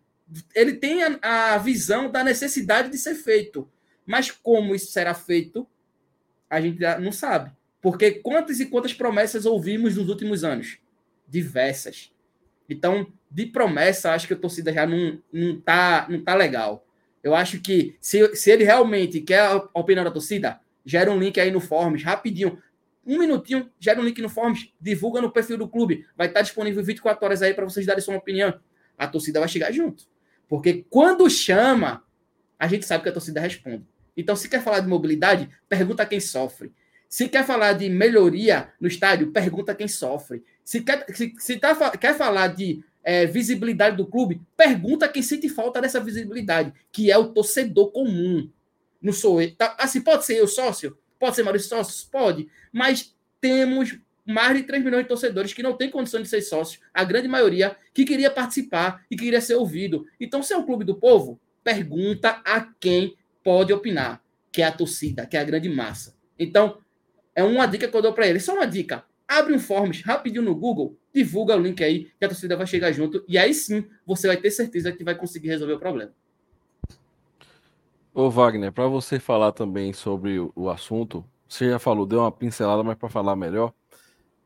[0.55, 1.19] ele tem a,
[1.53, 3.71] a visão da necessidade de ser feito.
[4.07, 5.69] Mas como isso será feito,
[6.49, 7.53] a gente não sabe.
[7.83, 10.79] Porque quantas e quantas promessas ouvimos nos últimos anos?
[11.29, 12.11] Diversas.
[12.71, 16.87] Então, de promessa, acho que a torcida já não, não, tá, não tá legal.
[17.25, 21.41] Eu acho que se, se ele realmente quer a opinião da torcida, gera um link
[21.41, 22.63] aí no Forms, rapidinho.
[23.07, 26.07] Um minutinho, gera um link no Forms, divulga no perfil do clube.
[26.15, 28.61] Vai estar disponível 24 horas aí para vocês darem sua opinião.
[28.99, 30.05] A torcida vai chegar junto.
[30.47, 32.05] Porque quando chama,
[32.59, 33.87] a gente sabe que a torcida responde.
[34.15, 36.75] Então, se quer falar de mobilidade, pergunta quem sofre.
[37.09, 40.45] Se quer falar de melhoria no estádio, pergunta quem sofre.
[40.63, 45.49] Se quer, se, se tá, quer falar de é, visibilidade do clube, pergunta quem sente
[45.49, 48.51] falta dessa visibilidade, que é o torcedor comum.
[49.01, 49.55] Não sou eu.
[49.55, 50.97] Tá, assim, pode ser eu sócio?
[51.19, 52.09] Pode ser Maurício sócio?
[52.11, 52.49] Pode.
[52.73, 56.83] Mas temos mais de 3 milhões de torcedores que não têm condição de ser sócios,
[56.95, 60.07] a grande maioria que queria participar e queria ser ouvido.
[60.19, 64.73] Então, se é um clube do povo, pergunta a quem pode opinar, que é a
[64.73, 66.17] torcida, que é a grande massa.
[66.39, 66.79] Então,
[67.35, 68.41] é uma dica que eu dou para ele.
[68.41, 69.05] Só uma dica.
[69.29, 72.91] Abre um forms rapidinho no Google, divulga o link aí, que a torcida vai chegar
[72.93, 76.13] junto, e aí sim você vai ter certeza que vai conseguir resolver o problema.
[78.13, 82.83] Ô Wagner, para você falar também sobre o assunto, você já falou, deu uma pincelada,
[82.83, 83.73] mas para falar melhor,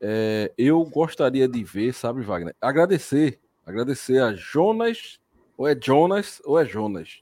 [0.00, 2.54] é, eu gostaria de ver, sabe, Wagner?
[2.61, 5.20] Agradecer, agradecer a Jonas,
[5.57, 7.20] ou é Jonas, ou é Jonas.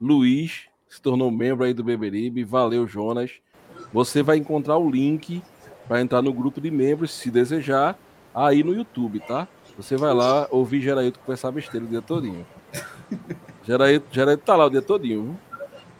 [0.00, 3.32] Luiz se tornou membro aí do Beberibe, valeu, Jonas.
[3.94, 5.42] Você vai encontrar o link
[5.88, 7.98] para entrar no grupo de membros, se desejar,
[8.34, 9.46] aí no YouTube, tá?
[9.76, 12.46] Você vai lá ouvir Gerailton conversar besteira o dia todinho.
[13.64, 15.38] Gerailton tá lá o dia todinho.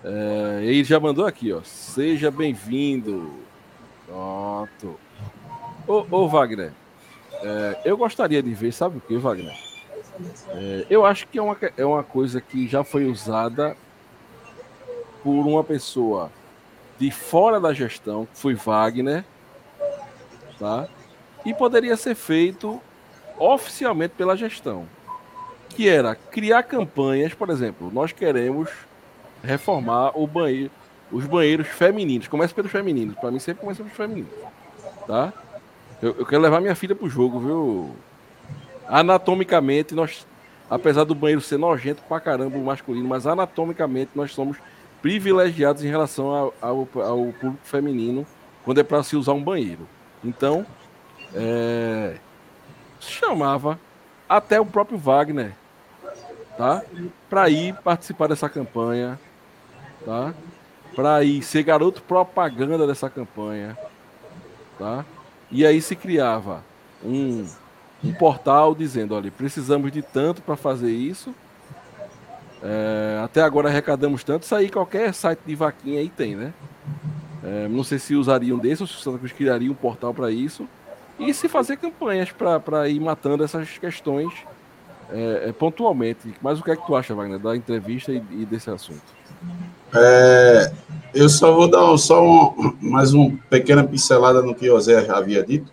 [0.05, 1.61] É, ele já mandou aqui, ó.
[1.62, 3.33] Seja bem-vindo.
[4.07, 4.99] Pronto.
[5.87, 6.73] Ô, ô Wagner,
[7.42, 9.57] é, eu gostaria de ver, sabe o que, Wagner?
[10.49, 13.77] É, eu acho que é uma, é uma coisa que já foi usada
[15.23, 16.31] por uma pessoa
[16.99, 19.25] de fora da gestão, que foi Wagner,
[20.59, 20.88] tá?
[21.44, 22.81] E poderia ser feito
[23.38, 24.87] oficialmente pela gestão,
[25.70, 28.68] que era criar campanhas, por exemplo, nós queremos
[29.42, 30.70] reformar o banheiro,
[31.11, 32.28] os banheiros femininos.
[32.28, 34.31] Começa pelos femininos, para mim sempre começa pelos femininos,
[35.07, 35.33] tá?
[36.00, 37.96] Eu, eu quero levar minha filha pro jogo, viu?
[38.88, 40.26] Anatomicamente, nós,
[40.68, 44.57] apesar do banheiro ser nojento pra caramba o masculino, mas anatomicamente nós somos
[45.00, 48.26] privilegiados em relação ao, ao, ao público feminino
[48.64, 49.88] quando é para se usar um banheiro.
[50.24, 50.64] Então,
[51.35, 52.16] é,
[53.01, 53.79] chamava
[54.29, 55.53] até o próprio Wagner,
[56.57, 56.83] tá?
[57.29, 59.18] Para ir participar dessa campanha,
[60.05, 60.35] tá?
[60.95, 63.77] Para ir ser garoto propaganda dessa campanha,
[64.79, 65.05] tá?
[65.51, 66.62] E aí se criava
[67.05, 67.47] um,
[68.03, 71.35] um portal dizendo: olha, precisamos de tanto para fazer isso.
[72.62, 74.45] É, até agora arrecadamos tanto.
[74.45, 76.55] Isso aí qualquer site de vaquinha aí tem, né?
[77.42, 80.31] É, não sei se usariam desse ou se o Santa Cruz criaria um portal para
[80.31, 80.68] isso.
[81.27, 84.33] E se fazer campanhas para ir matando essas questões
[85.11, 86.35] é, é, pontualmente.
[86.41, 89.03] Mas o que é que tu acha, Wagner, da entrevista e, e desse assunto?
[89.95, 90.73] É,
[91.15, 95.45] eu só vou dar só um, mais uma pequena pincelada no que o José havia
[95.45, 95.71] dito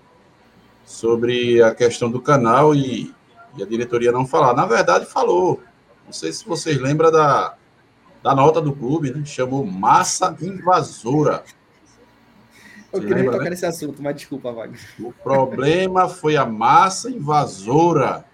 [0.85, 3.13] sobre a questão do canal e,
[3.57, 4.53] e, a diretoria não falar.
[4.53, 5.61] Na verdade, falou.
[6.05, 7.55] Não sei se vocês lembram da,
[8.21, 9.23] da nota do clube, né?
[9.23, 11.43] chamou massa invasora.
[12.91, 13.49] Eu queria lembra, tocar né?
[13.51, 14.79] nesse assunto, mas desculpa, Wagner.
[14.99, 18.25] O problema foi a massa invasora.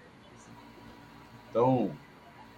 [1.50, 1.90] Então,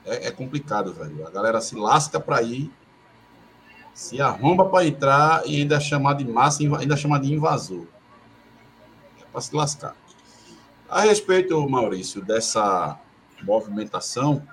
[0.04, 1.26] é, é complicado, velho.
[1.26, 2.72] A galera se lasca para ir
[3.98, 7.84] se arromba para entrar e ainda é chamar de massa, ainda é chamar de invasor.
[9.20, 9.96] É para se lascar.
[10.88, 12.96] A respeito, Maurício, dessa
[13.42, 14.46] movimentação,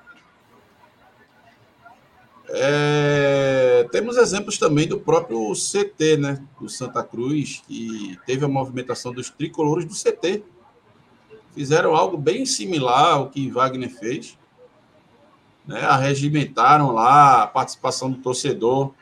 [2.50, 9.14] é, temos exemplos também do próprio CT, né, do Santa Cruz, que teve a movimentação
[9.14, 10.44] dos tricolores do CT.
[11.54, 14.38] Fizeram algo bem similar ao que Wagner fez.
[15.66, 18.94] Né, arregimentaram lá a participação do torcedor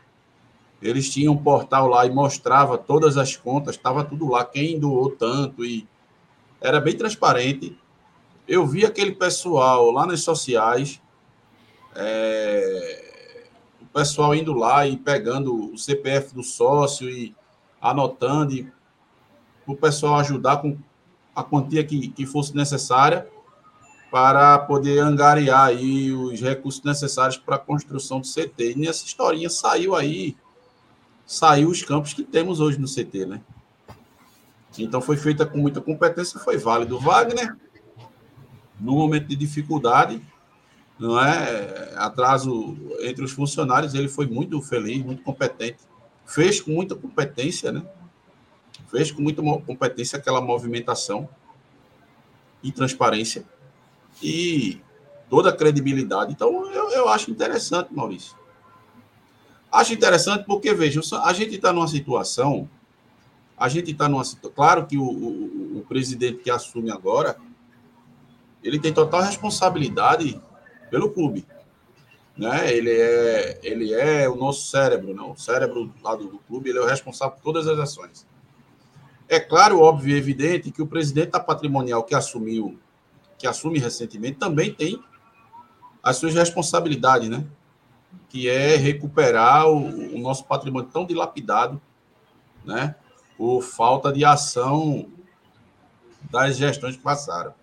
[0.83, 5.09] eles tinham um portal lá e mostrava todas as contas, estava tudo lá, quem doou
[5.09, 5.87] tanto, e
[6.59, 7.77] era bem transparente.
[8.45, 11.01] Eu vi aquele pessoal lá nas sociais,
[11.95, 13.02] é,
[13.93, 17.35] pessoal indo lá e pegando o CPF do sócio e
[17.79, 18.71] anotando, e
[19.67, 20.77] o pessoal ajudar com
[21.35, 23.27] a quantia que, que fosse necessária
[24.11, 28.71] para poder angariar aí os recursos necessários para a construção do CT.
[28.71, 30.35] E nessa historinha saiu aí
[31.25, 33.41] saiu os campos que temos hoje no CT, né?
[34.77, 36.99] Então foi feita com muita competência, foi válido.
[36.99, 37.55] Wagner,
[38.79, 40.21] no momento de dificuldade,
[40.99, 45.79] não é atraso entre os funcionários, ele foi muito feliz, muito competente,
[46.25, 47.83] fez com muita competência, né?
[48.89, 51.27] Fez com muita competência aquela movimentação
[52.61, 53.43] e transparência
[54.21, 54.79] e
[55.29, 56.31] toda a credibilidade.
[56.31, 58.37] Então eu, eu acho interessante, Maurício.
[59.71, 62.69] Acho interessante porque, veja, a gente está numa situação,
[63.57, 67.35] a gente está numa situação, claro que o, o, o, presidente que assume agora,
[68.63, 70.39] ele tem total responsabilidade
[70.93, 71.43] pelo clube,
[72.37, 72.71] né?
[72.71, 75.31] Ele é, ele é o nosso cérebro, não?
[75.31, 78.27] O cérebro lá do, do clube, ele é o responsável por todas as ações.
[79.27, 82.77] É claro, óbvio e evidente que o presidente da patrimonial que assumiu
[83.39, 85.03] que assume recentemente, também tem
[86.03, 87.43] as suas responsabilidades, né?
[88.29, 91.81] Que é recuperar o, o nosso patrimônio tão dilapidado,
[92.63, 92.95] né?
[93.35, 95.09] Por falta de ação
[96.29, 97.55] das gestões que passaram,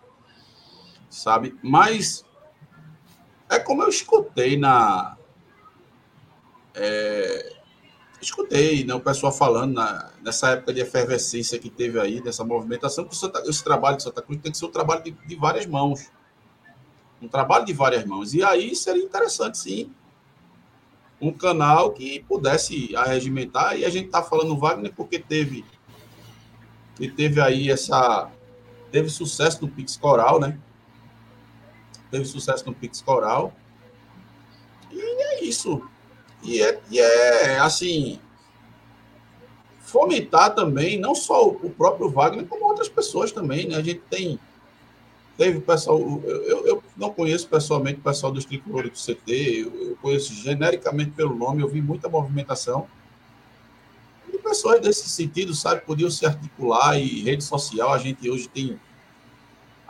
[1.09, 1.57] sabe?
[1.63, 2.25] Mas
[3.51, 5.17] é como eu escutei na.
[6.73, 7.57] É,
[8.23, 13.05] escutei né, o pessoal falando na, nessa época de efervescência que teve aí, dessa movimentação,
[13.05, 13.15] que
[13.49, 16.11] esse trabalho de Santa Cruz tem que ser um trabalho de, de várias mãos.
[17.21, 18.33] Um trabalho de várias mãos.
[18.33, 19.93] E aí seria interessante, sim,
[21.21, 23.77] um canal que pudesse arregimentar.
[23.77, 25.65] E a gente está falando Wagner porque teve,
[27.17, 28.31] teve aí essa.
[28.93, 30.59] Teve sucesso no Pix Coral, né?
[32.11, 33.53] Teve sucesso no Pix Coral.
[34.91, 35.83] E é isso.
[36.43, 38.19] E é, e é assim,
[39.91, 43.77] fomentar também, não só o próprio Wagner, como outras pessoas também, né?
[43.77, 44.39] A gente tem.
[45.37, 45.99] Teve pessoal.
[45.99, 51.11] Eu, eu não conheço pessoalmente o pessoal dos tricolores do CT, eu, eu conheço genericamente
[51.11, 52.87] pelo nome, eu vi muita movimentação.
[54.43, 58.81] Pessoas desse sentido, sabe, podiam se articular e rede social, a gente hoje tem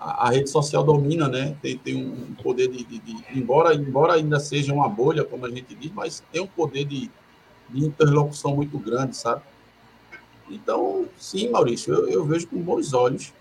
[0.01, 1.55] a, rede social domina, né?
[1.61, 5.51] Tem, tem um poder de, de, de, embora, embora ainda seja uma bolha, como a
[5.51, 7.11] gente diz, mas tem um poder de,
[7.69, 9.43] de interlocução muito grande, sabe?
[10.51, 13.33] Então, sim, Maurício, eu, eu vejo com bons olhos.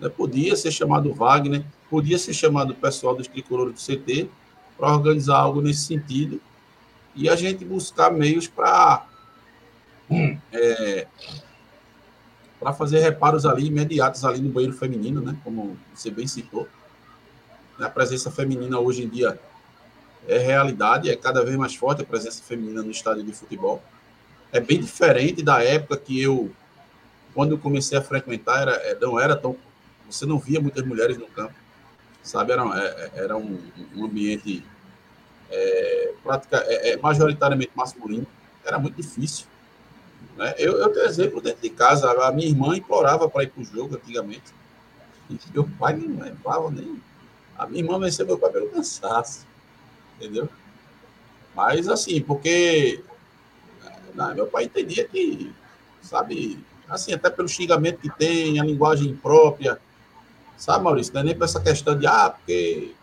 [0.00, 0.08] Né?
[0.08, 4.28] Podia ser chamado Wagner, podia ser chamado o pessoal dos tricolores do CT
[4.78, 6.40] para organizar algo nesse sentido
[7.14, 9.06] e a gente buscar meios para
[10.52, 11.06] é,
[12.58, 15.36] para fazer reparos ali imediatos ali no banheiro feminino, né?
[15.44, 16.66] Como você bem citou.
[17.78, 19.38] A presença feminina hoje em dia
[20.26, 23.82] é realidade, é cada vez mais forte a presença feminina no estádio de futebol.
[24.50, 26.50] É bem diferente da época que eu,
[27.34, 29.56] quando eu comecei a frequentar, era, é, não era tão.
[30.10, 31.54] Você não via muitas mulheres no campo,
[32.22, 32.52] sabe?
[32.52, 33.60] Era, é, é, era um,
[33.94, 34.64] um ambiente
[35.50, 38.26] é, prática, é, majoritariamente masculino.
[38.64, 39.46] Era muito difícil
[40.36, 40.54] né?
[40.58, 42.10] Eu, eu tenho exemplo dentro de casa.
[42.10, 44.54] A minha irmã implorava para ir para o jogo antigamente.
[45.30, 47.00] E meu pai não levava nem.
[47.56, 49.46] A minha irmã venceu meu pai pelo cansaço.
[50.16, 50.48] Entendeu?
[51.54, 53.02] Mas assim, porque
[54.16, 55.52] não, né, meu pai entendia que,
[56.00, 59.78] sabe, assim, até pelo xingamento que tem, a linguagem própria.
[60.56, 61.12] Sabe, Maurício?
[61.12, 62.94] Não é nem para essa questão de, ah, porque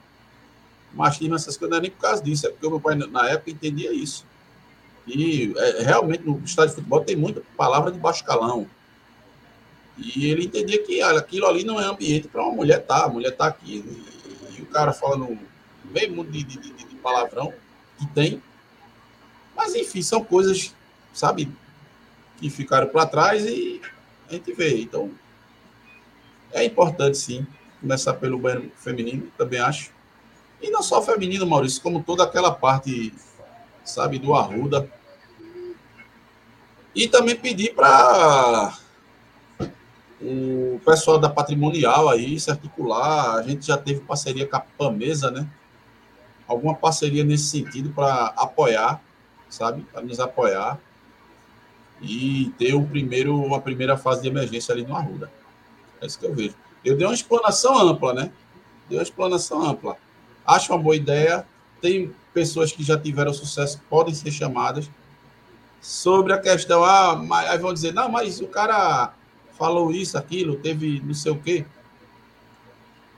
[0.92, 3.30] machismo, essas coisas, não é nem por causa disso, é porque o meu pai, na
[3.30, 4.26] época, entendia isso.
[5.08, 8.68] E é, realmente no estádio de futebol tem muita palavra de baixo calão.
[9.98, 13.02] E ele entendia que aquilo ali não é ambiente para uma mulher estar.
[13.02, 13.84] Tá, a mulher está aqui.
[13.86, 15.38] E, e, o cara falando
[16.10, 17.54] muito de, de, de, de, palavrão
[18.00, 18.42] que tem.
[19.56, 20.74] Mas enfim, são coisas,
[21.14, 21.52] sabe,
[22.38, 23.82] que ficaram para trás e
[24.30, 24.82] a gente vê.
[24.82, 25.12] Então,
[26.52, 27.46] é importante sim
[27.80, 29.92] começar pelo banheiro feminino, também acho.
[30.62, 33.14] E não só feminino, Maurício, como toda aquela parte
[33.84, 34.90] sabe, do Arruda.
[36.96, 38.78] E também pedir para
[40.22, 43.36] o pessoal da Patrimonial aí se articular.
[43.36, 45.48] A gente já teve parceria com a Pamesa, né?
[46.48, 49.02] Alguma parceria nesse sentido para apoiar,
[49.50, 49.82] sabe?
[49.92, 50.80] Para nos apoiar
[52.02, 55.32] e ter um primeiro, uma primeira fase de emergência ali no Arruda.
[56.02, 56.56] É isso que eu vejo.
[56.84, 58.32] Eu dei uma explanação ampla, né?
[58.90, 59.98] Dei uma explanação ampla.
[60.46, 61.46] Acho uma boa ideia.
[61.82, 64.90] Tem pessoas que já tiveram sucesso podem ser chamadas.
[65.84, 69.14] Sobre a questão, ah, mas, aí vão dizer, não, mas o cara
[69.58, 71.66] falou isso, aquilo, teve não sei o quê.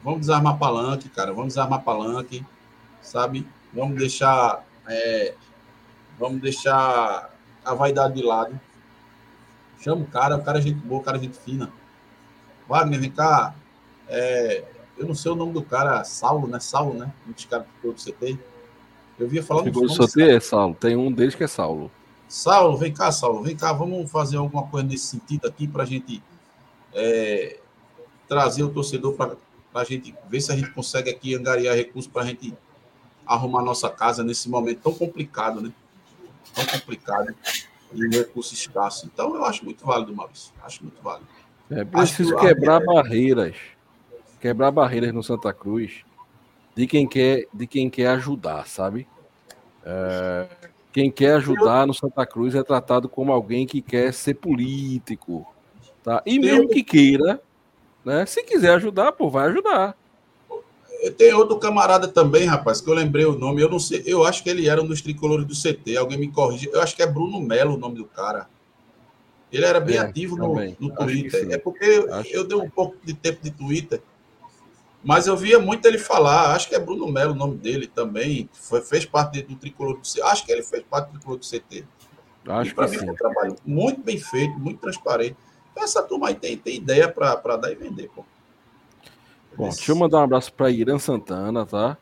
[0.03, 2.43] Vamos desarmar palanque, cara, vamos desarmar palanque,
[3.03, 3.47] sabe?
[3.71, 5.35] Vamos deixar, é,
[6.17, 7.29] vamos deixar
[7.63, 8.59] a vaidade de lado.
[9.79, 11.71] Chama o cara, o cara é gente boa, o cara é gente fina.
[12.67, 13.53] Wagner, vem cá.
[14.07, 14.63] É,
[14.97, 16.59] eu não sei o nome do cara, Saulo, né?
[16.59, 17.13] Saulo, né?
[17.27, 18.39] Um dos caras que você tem.
[19.19, 20.73] Eu via falar no só tem é Saulo.
[20.73, 21.91] Tem um deles que é Saulo.
[22.27, 23.43] Saulo, vem cá, Saulo.
[23.43, 26.21] Vem cá, vamos fazer alguma coisa nesse sentido aqui para a gente
[26.93, 27.59] é,
[28.27, 29.35] trazer o torcedor para
[29.73, 32.53] a gente ver se a gente consegue aqui angariar recursos para a gente
[33.25, 35.71] arrumar nossa casa nesse momento tão complicado, né?
[36.53, 37.35] Tão complicado
[37.93, 39.09] e um recurso escasso.
[39.11, 40.53] Então, eu acho muito válido, Maurício.
[40.63, 41.27] Acho muito válido.
[41.69, 42.85] É preciso quebrar é...
[42.85, 43.55] barreiras.
[44.39, 46.03] Quebrar barreiras no Santa Cruz
[46.75, 49.07] de quem quer, de quem quer ajudar, sabe?
[49.83, 50.47] É,
[50.95, 55.45] quem quer ajudar no Santa Cruz é tratado como alguém que quer ser político,
[56.01, 56.23] tá?
[56.25, 57.41] E mesmo que queira,
[58.05, 58.25] né?
[58.25, 59.93] Se quiser ajudar, pô, vai ajudar.
[61.17, 64.41] Tem outro camarada também, rapaz, que eu lembrei o nome, eu não sei, eu acho
[64.41, 67.07] que ele era um dos tricolores do CT, alguém me corrige, eu acho que é
[67.07, 68.47] Bruno Melo o nome do cara.
[69.51, 71.51] Ele era bem é, ativo no, no, Twitter.
[71.51, 74.01] É porque eu, eu dei um pouco de tempo de Twitter
[75.05, 78.49] Mas eu via muito ele falar, acho que é Bruno Melo o nome dele também,
[78.51, 80.21] foi, fez parte do tricolor do CT.
[80.23, 81.85] Acho que ele fez parte do tricolor do CT.
[82.47, 83.05] Acho Para que mim sim.
[83.05, 85.35] foi um trabalho muito bem feito, muito transparente.
[85.77, 88.25] Essa turma aí tem, tem ideia para dar e vender, pô.
[89.55, 91.97] Bom, deixa eu mandar um abraço para Irã Santana, tá?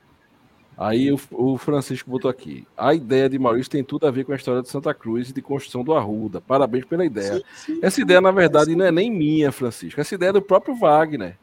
[0.77, 2.65] Aí o, o Francisco botou aqui.
[2.75, 5.33] A ideia de Maurício tem tudo a ver com a história de Santa Cruz e
[5.33, 6.39] de construção do Arruda.
[6.39, 7.35] Parabéns pela ideia.
[7.35, 7.79] Sim, sim.
[7.81, 9.99] Essa ideia, na verdade, não é nem minha, Francisco.
[9.99, 11.37] Essa ideia é do próprio Wagner.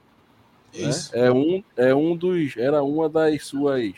[0.74, 0.88] Né?
[0.88, 1.14] Isso.
[1.14, 3.94] É um, é um dos, era uma das suas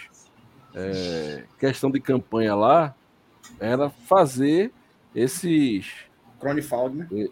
[0.75, 2.95] é, questão de campanha lá,
[3.61, 4.73] era fazer
[5.14, 5.87] esses
[6.41, 7.29] Cronifald, né?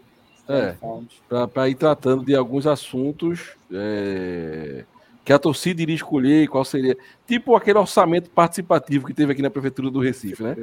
[0.48, 1.22] é, Cronifald.
[1.52, 4.84] para ir tratando de alguns assuntos é,
[5.24, 6.96] que a torcida iria escolher, qual seria.
[7.26, 10.56] Tipo aquele orçamento participativo que teve aqui na Prefeitura do Recife, né?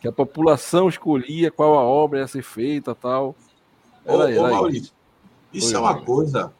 [0.00, 3.36] Que a população escolhia qual a obra ia ser feita tal.
[4.04, 4.92] Ô, Era, ô, era Maurício,
[5.52, 6.52] isso é uma coisa.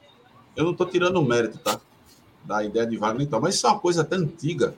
[0.56, 1.80] Eu não estou tirando o mérito, tá?
[2.44, 4.74] Da ideia de Wagner e tal, mas isso é uma coisa até antiga.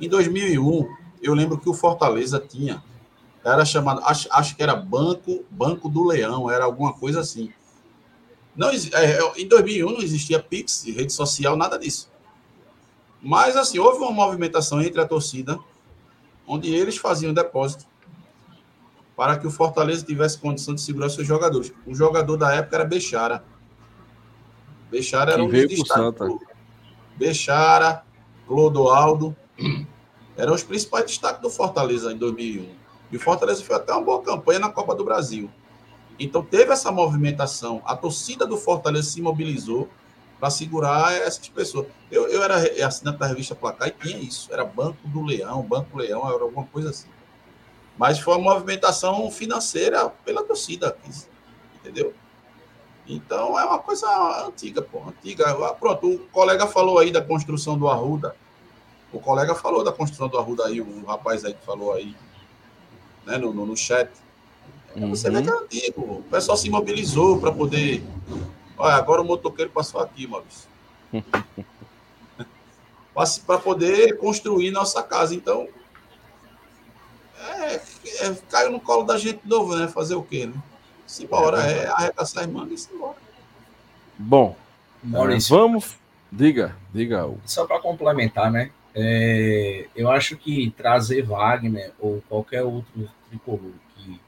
[0.00, 0.88] Em 2001,
[1.22, 2.82] eu lembro que o Fortaleza tinha.
[3.44, 7.52] Era chamado, acho, acho que era Banco Banco do Leão, era alguma coisa assim.
[8.54, 12.10] Não, é, é, em 2001 não existia Pix, rede social, nada disso.
[13.22, 15.58] Mas, assim, houve uma movimentação entre a torcida,
[16.46, 17.86] onde eles faziam depósito
[19.20, 21.72] para que o Fortaleza tivesse condição de segurar seus jogadores.
[21.86, 23.44] O jogador da época era Bechara.
[24.90, 26.40] Bechara era Que um veio dos destaques do-
[27.16, 28.02] Bechara,
[28.46, 29.36] Clodoaldo,
[30.36, 32.68] eram os principais destaques do Fortaleza em 2001.
[33.12, 35.50] E o Fortaleza fez até uma boa campanha na Copa do Brasil.
[36.18, 37.82] Então teve essa movimentação.
[37.84, 39.88] A torcida do Fortaleza se mobilizou
[40.38, 41.86] para segurar essas pessoas.
[42.10, 44.48] Eu, eu era assinante da revista Placar e tinha isso.
[44.52, 47.08] Era Banco do Leão, Banco Leão, era alguma coisa assim.
[47.98, 50.96] Mas foi uma movimentação financeira pela torcida,
[51.76, 52.14] entendeu?
[53.06, 54.06] Então é uma coisa
[54.46, 55.50] antiga, pô, antiga.
[55.66, 58.36] Ah, Pronto, o colega falou aí da construção do Arruda.
[59.12, 62.14] O colega falou da construção do Arruda aí, o rapaz aí que falou aí,
[63.26, 64.08] né, no, no, no chat.
[64.96, 65.42] Você vê Uhum.
[65.44, 66.00] que é antigo.
[66.18, 68.02] O pessoal se mobilizou para poder.
[68.76, 70.68] Olha, agora o motoqueiro passou aqui, Maurício.
[73.46, 75.34] Para poder construir nossa casa.
[75.34, 75.68] Então,
[77.38, 79.88] é, é, caiu no colo da gente de novo, né?
[79.88, 80.54] Fazer o quê, né?
[81.10, 83.16] Simbora, é arregaçar as mangas e simbora.
[84.18, 84.56] Bom,
[85.02, 85.96] Maurício, vamos.
[86.30, 87.28] Diga, diga.
[87.44, 88.70] Só para complementar, né?
[88.94, 94.20] é, eu acho que trazer Wagner ou qualquer outro tricolor que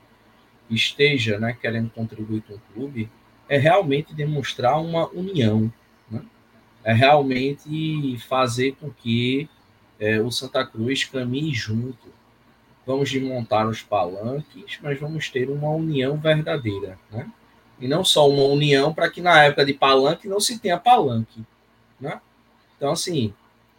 [0.71, 3.11] esteja né, querendo contribuir com o clube
[3.49, 5.73] é realmente demonstrar uma união.
[6.11, 6.23] Né?
[6.85, 9.49] É realmente fazer com que
[9.99, 12.22] é, o Santa Cruz caminhe junto.
[12.87, 16.99] Vamos desmontar os palanques, mas vamos ter uma união verdadeira.
[17.11, 17.31] Né?
[17.79, 21.45] E não só uma união para que na época de palanque não se tenha palanque.
[22.01, 22.21] Né?
[22.77, 23.33] Então, assim,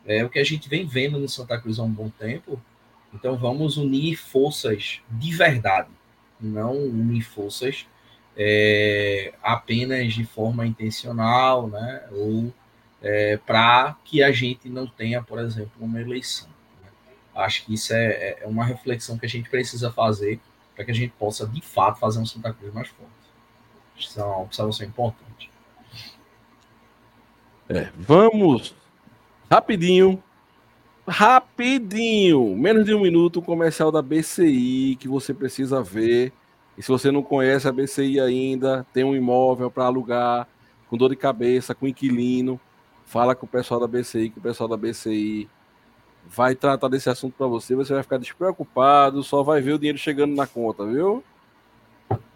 [0.05, 2.61] é o que a gente vem vendo no Santa Cruz há um bom tempo.
[3.13, 5.89] Então, vamos unir forças de verdade,
[6.39, 7.85] não unir forças
[8.35, 12.03] é, apenas de forma intencional, né?
[12.11, 12.53] Ou
[13.01, 16.49] é, para que a gente não tenha, por exemplo, uma eleição.
[17.35, 20.39] Acho que isso é, é uma reflexão que a gente precisa fazer
[20.75, 23.11] para que a gente possa, de fato, fazer um Santa Cruz mais forte.
[23.97, 25.51] Isso é uma observação importante.
[27.69, 28.75] É, vamos
[29.49, 30.21] rapidinho.
[31.07, 36.31] Rapidinho, menos de um minuto, o comercial da BCI que você precisa ver.
[36.77, 40.47] E se você não conhece a BCI ainda, tem um imóvel para alugar,
[40.89, 42.59] com dor de cabeça, com inquilino,
[43.05, 45.49] fala com o pessoal da BCI, que o pessoal da BCI
[46.27, 47.75] vai tratar desse assunto para você.
[47.75, 51.23] Você vai ficar despreocupado, só vai ver o dinheiro chegando na conta, viu?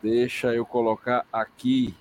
[0.02, 1.96] Deixa eu colocar aqui.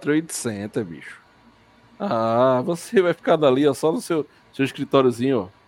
[0.00, 1.20] 4,800, bicho.
[1.98, 5.60] Ah, você vai ficar dali, ó, só no seu, seu escritóriozinho, ó.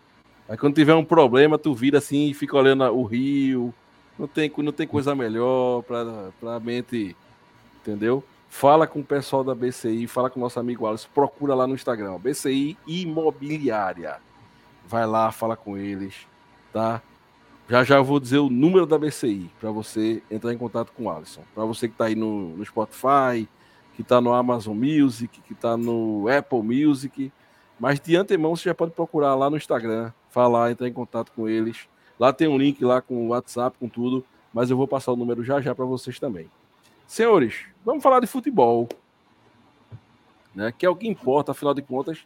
[0.48, 3.72] Aí quando tiver um problema, tu vira assim e fica olhando o rio.
[4.18, 7.16] Não tem, não tem coisa melhor pra, pra mente,
[7.80, 8.24] entendeu?
[8.48, 11.74] Fala com o pessoal da BCI, fala com o nosso amigo Alisson, procura lá no
[11.74, 14.18] Instagram, BCI Imobiliária.
[14.86, 16.26] Vai lá, fala com eles,
[16.72, 17.00] tá?
[17.68, 21.04] Já já eu vou dizer o número da BCI para você entrar em contato com
[21.04, 21.42] o Alisson.
[21.54, 23.48] Para você que tá aí no, no Spotify,
[24.02, 27.32] que está no Amazon Music, que está no Apple Music.
[27.78, 31.48] Mas de antemão você já pode procurar lá no Instagram, falar, entrar em contato com
[31.48, 31.88] eles.
[32.18, 35.16] Lá tem um link lá com o WhatsApp, com tudo, mas eu vou passar o
[35.16, 36.50] número já já para vocês também.
[37.06, 38.88] Senhores, vamos falar de futebol,
[40.54, 40.72] né?
[40.76, 42.24] Que é o que importa, afinal de contas,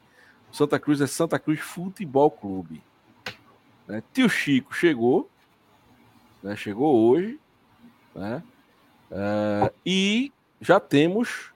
[0.50, 2.82] Santa Cruz é Santa Cruz Futebol Clube.
[3.86, 4.02] Né?
[4.12, 5.28] Tio Chico chegou,
[6.42, 6.56] né?
[6.56, 7.38] chegou hoje,
[8.14, 8.42] né?
[9.10, 11.54] É, e já temos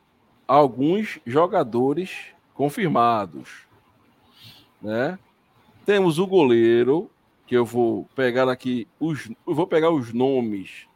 [0.50, 2.10] alguns jogadores
[2.54, 3.68] confirmados,
[4.82, 5.16] né?
[5.86, 7.08] Temos o goleiro
[7.46, 10.88] que eu vou pegar aqui os, vou pegar os nomes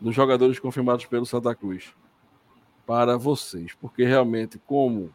[0.00, 1.92] dos jogadores confirmados pelo Santa Cruz
[2.86, 5.12] para vocês, porque realmente como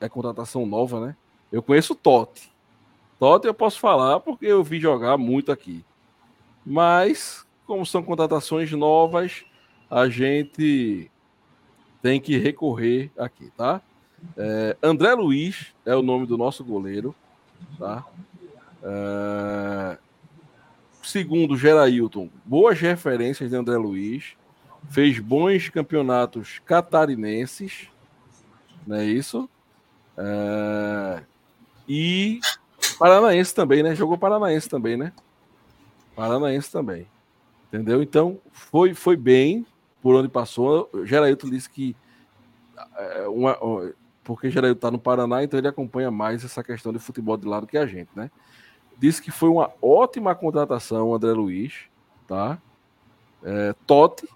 [0.00, 1.16] é contratação nova, né?
[1.52, 2.50] Eu conheço o Totti.
[3.18, 5.84] Totti eu posso falar porque eu vi jogar muito aqui.
[6.64, 9.44] Mas, como são contratações novas,
[9.90, 11.10] a gente
[12.06, 13.82] tem que recorrer aqui, tá?
[14.36, 17.12] É, André Luiz é o nome do nosso goleiro,
[17.76, 18.06] tá?
[18.80, 19.98] É,
[21.02, 24.36] segundo Gerailton, boas referências de André Luiz,
[24.88, 27.88] fez bons campeonatos catarinenses,
[28.86, 29.50] não é isso?
[30.16, 31.24] É,
[31.88, 32.38] e
[33.00, 33.96] Paranaense também, né?
[33.96, 35.12] Jogou Paranaense também, né?
[36.14, 37.08] Paranaense também.
[37.66, 38.00] Entendeu?
[38.00, 39.66] Então, foi, foi bem
[40.06, 40.88] por onde passou.
[41.02, 41.96] Gerailton disse que.
[42.96, 43.58] É, uma,
[44.22, 47.66] porque Gerailton está no Paraná, então ele acompanha mais essa questão de futebol de lado
[47.66, 48.30] que a gente, né?
[48.96, 51.72] Disse que foi uma ótima contratação, André Luiz,
[52.24, 52.56] tá?
[53.42, 54.28] É, Totti,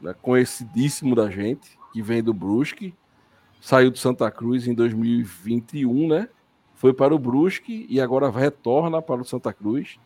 [0.00, 2.92] né, conhecidíssimo da gente, que vem do Brusque,
[3.60, 6.28] saiu do Santa Cruz em 2021, né?
[6.74, 9.96] foi para o Brusque e agora retorna para o Santa Cruz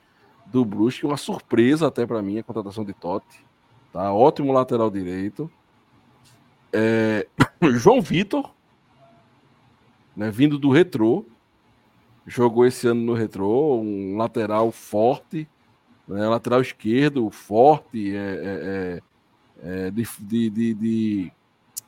[0.45, 1.07] do Brusque.
[1.07, 3.43] Uma surpresa até para mim a contratação de Totti.
[3.93, 4.13] Tá?
[4.13, 5.51] Ótimo lateral direito.
[6.73, 7.27] É...
[7.75, 8.51] João Vitor,
[10.17, 11.25] né, vindo do Retrô,
[12.27, 15.49] jogou esse ano no Retrô, um lateral forte,
[16.07, 19.03] né, lateral esquerdo forte, é, é,
[19.63, 21.33] é, é de, de, de, de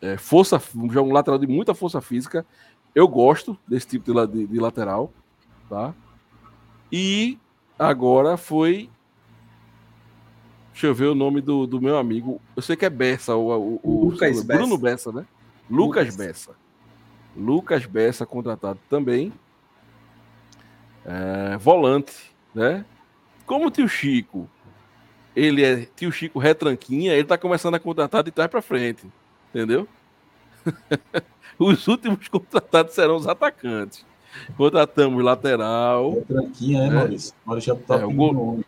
[0.00, 2.46] é, força, um lateral de muita força física
[2.94, 5.12] eu gosto desse tipo de, de, de lateral,
[5.68, 5.92] tá?
[6.92, 7.38] E
[7.78, 8.88] agora foi.
[10.75, 12.41] Deixa eu ver o nome do, do meu amigo.
[12.57, 15.25] Eu sei que é Bessa, o, o, Lucas o, Bruno Bessa, né?
[15.70, 16.51] Lucas, Lucas Bessa.
[17.37, 19.33] Lucas Bessa contratado também.
[21.07, 22.85] É, volante, né?
[23.47, 24.51] Como o tio Chico,
[25.37, 29.07] ele é tio Chico retranquinha, ele tá começando a contratar de trás para frente,
[29.51, 29.87] entendeu?
[31.57, 34.05] Os últimos contratados serão os atacantes.
[34.57, 36.14] Contratamos lateral.
[36.14, 37.33] Retranquinha, é, Maurício?
[37.45, 38.64] Maurício já tá é, o gol...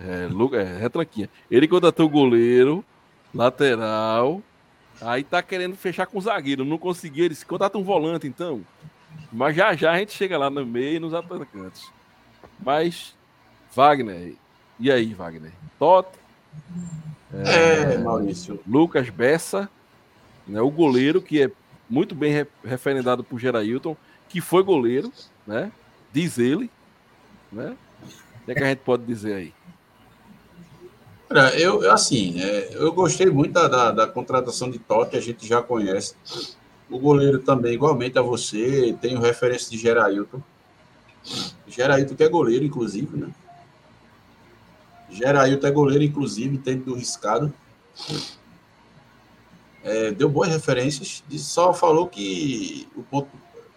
[0.00, 1.28] é, é, retranquinha.
[1.50, 2.84] Ele contratou o goleiro,
[3.34, 4.42] lateral.
[5.00, 6.64] Aí tá querendo fechar com o zagueiro.
[6.64, 7.24] Não conseguiu.
[7.24, 8.62] Ele contrata um volante, então.
[9.32, 11.90] Mas já já a gente chega lá no meio nos atacantes.
[12.58, 13.14] Mas,
[13.74, 14.34] Wagner.
[14.78, 15.52] E aí, Wagner?
[15.78, 16.18] Totti.
[17.32, 18.60] É, é Maurício.
[18.66, 19.68] Lucas Bessa.
[20.46, 21.50] Né, o goleiro, que é
[21.88, 23.96] muito bem referendado por Gerailton,
[24.28, 25.12] que foi goleiro,
[25.46, 25.70] né?
[26.12, 26.70] Diz ele,
[27.52, 27.76] né?
[28.02, 29.54] O que, é que a gente pode dizer aí?
[31.30, 35.46] Eu, eu assim, é, eu gostei muito da, da, da, contratação de Totti, a gente
[35.46, 36.14] já conhece.
[36.90, 40.42] O goleiro também, igualmente a você, tem o referência de Gerailton.
[41.68, 43.30] Gerailton que é goleiro, inclusive, né?
[45.08, 47.52] Gerailton é goleiro, inclusive, tem do riscado
[49.82, 53.28] é, deu boas referências, só falou que o ponto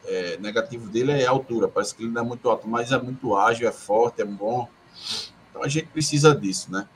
[0.05, 3.01] é, negativo dele é a altura, parece que ele não é muito alto, mas é
[3.01, 4.67] muito ágil, é forte, é bom.
[5.49, 6.87] Então a gente precisa disso, né?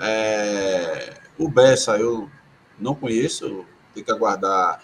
[0.00, 2.30] É, o Bessa eu
[2.78, 4.82] não conheço, tem que aguardar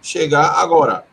[0.00, 0.52] chegar.
[0.60, 1.06] Agora,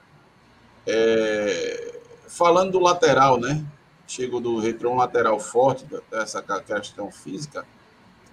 [0.85, 3.65] é, falando do lateral, né?
[4.07, 7.65] Chegou do retrô um lateral forte, dessa questão física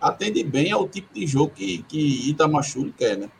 [0.02, 3.30] atende bem ao tipo de jogo que, que Itamachule quer, né?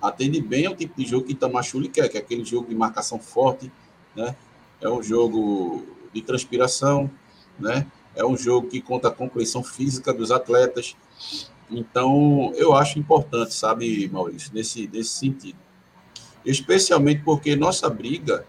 [0.00, 3.18] Atende bem ao tipo de jogo que Itamachule quer, que é aquele jogo de marcação
[3.18, 3.70] forte,
[4.16, 4.34] né?
[4.80, 7.10] É um jogo de transpiração,
[7.58, 7.86] né?
[8.16, 10.96] É um jogo que conta com compleição física dos atletas.
[11.70, 15.58] Então, eu acho importante, sabe, Maurício, nesse, nesse sentido.
[16.44, 18.46] Especialmente porque nossa briga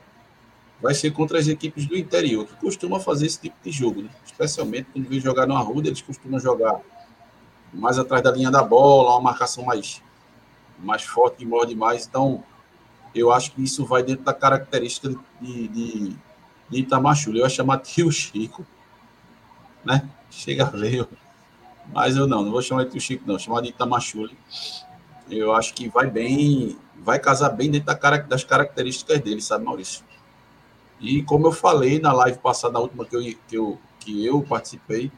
[0.82, 4.09] vai ser contra as equipes do interior, que costumam fazer esse tipo de jogo, né?
[4.26, 6.82] especialmente quando vem jogar no Arruda, eles costumam jogar
[7.74, 10.01] mais atrás da linha da bola, uma marcação mais,
[10.78, 12.05] mais forte, que morde mais.
[12.05, 12.43] Então,
[13.13, 15.09] eu acho que isso vai dentro da característica
[15.41, 16.16] de, de,
[16.70, 17.39] de Itamachule.
[17.39, 18.66] Eu ia chamar tio Chico,
[19.86, 20.09] né?
[20.29, 21.07] Chega veio.
[21.93, 23.36] Mas eu não, não vou chamar de tio Chico, não.
[23.36, 24.38] Vou chamar de Itamachule.
[25.29, 27.95] Eu acho que vai bem, vai casar bem dentro
[28.27, 30.03] das características dele, sabe, Maurício?
[30.99, 34.41] E como eu falei na live passada, a última que eu, que eu, que eu
[34.41, 35.11] participei,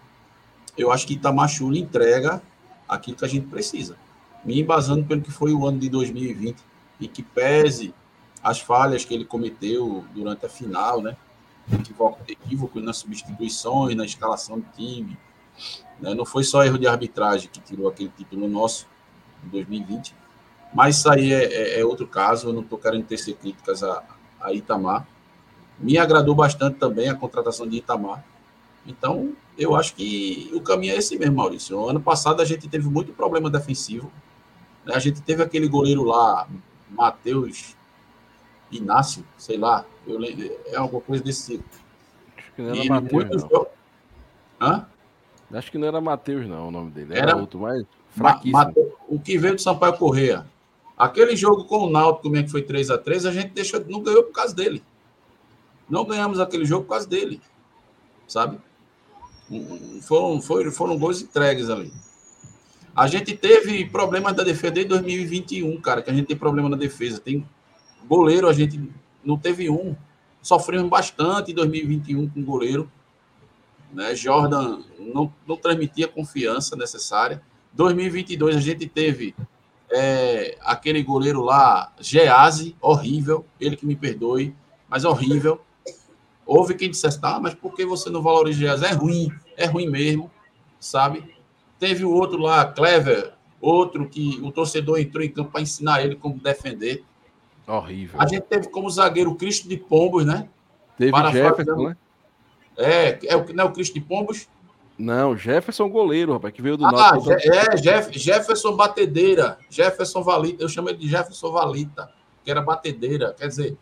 [0.77, 2.41] eu acho que Itamachula entrega
[2.87, 3.97] aquilo que a gente precisa.
[4.43, 6.57] Me embasando pelo que foi o ano de 2020
[6.99, 7.93] e que pese
[8.41, 11.17] as falhas que ele cometeu durante a final, né?
[12.27, 15.17] Equívoco, nas substituições, na escalação do time.
[15.99, 16.13] Né?
[16.13, 18.87] Não foi só erro de arbitragem que tirou aquele título nosso
[19.45, 20.15] em 2020,
[20.73, 22.49] mas isso aí é, é, é outro caso.
[22.49, 24.03] Eu não estou querendo tecer críticas a,
[24.39, 25.07] a Itamar.
[25.79, 28.23] Me agradou bastante também a contratação de Itamar.
[28.85, 31.77] Então, eu acho que o caminho é esse mesmo, Maurício.
[31.77, 34.11] O ano passado a gente teve muito problema defensivo.
[34.85, 34.95] Né?
[34.95, 36.47] A gente teve aquele goleiro lá,
[36.89, 37.75] Matheus
[38.71, 40.19] Inácio, sei lá, eu
[40.67, 41.69] é alguma coisa desse tipo.
[42.37, 43.67] Acho que não era Matheus, não.
[44.59, 44.87] Hã?
[45.53, 47.13] Acho que não era Matheus, não, o nome dele.
[47.13, 48.53] Era, era outro, mas fraquíssimo.
[48.53, 48.71] Ma
[49.07, 50.45] o que veio do Sampaio Correia.
[50.97, 53.83] Aquele jogo com o Náutico, como é que foi 3 a 3 a gente deixou,
[53.87, 54.83] não ganhou por causa dele.
[55.89, 57.39] Não ganhamos aquele jogo por causa dele.
[58.27, 58.59] Sabe?
[60.01, 61.93] Foram, foram, foram gols entregues ali.
[62.95, 66.75] A gente teve problemas da defesa desde 2021, cara, que a gente tem problema na
[66.75, 67.19] defesa.
[67.19, 67.47] Tem
[68.07, 68.81] goleiro, a gente
[69.27, 69.95] não teve um.
[70.41, 72.89] Sofremos bastante em 2021 com goleiro.
[73.91, 74.15] Né?
[74.15, 77.41] Jordan não, não transmitia confiança necessária.
[77.73, 79.35] 2022 a gente teve
[79.91, 83.45] é, aquele goleiro lá, Geazi, horrível.
[83.59, 84.55] Ele que me perdoe,
[84.87, 85.61] mas horrível.
[86.45, 88.85] Houve quem dissesse, tá, mas por que você não valoriza Geazi?
[88.85, 90.31] É ruim, é ruim mesmo,
[90.79, 91.35] sabe?
[91.77, 96.15] Teve o outro lá, Clever, outro que o torcedor entrou em campo para ensinar ele
[96.15, 97.03] como defender.
[97.67, 98.19] Horrível.
[98.19, 100.47] A gente teve como zagueiro o Cristo de Pombos, né?
[100.97, 101.97] Teve Jefferson, né?
[102.77, 104.47] É, é o, não é o Cristo de Pombos?
[104.97, 107.29] Não, Jefferson goleiro, rapaz, que veio do ah, norte.
[107.47, 112.09] É, Jeff, Jefferson Batedeira, Jefferson Valita, eu chamo ele de Jefferson Valita,
[112.43, 113.35] que era batedeira.
[113.37, 113.77] Quer dizer,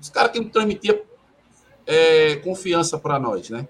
[0.00, 0.98] os caras que não transmitiam
[1.86, 3.66] é, confiança para nós, né?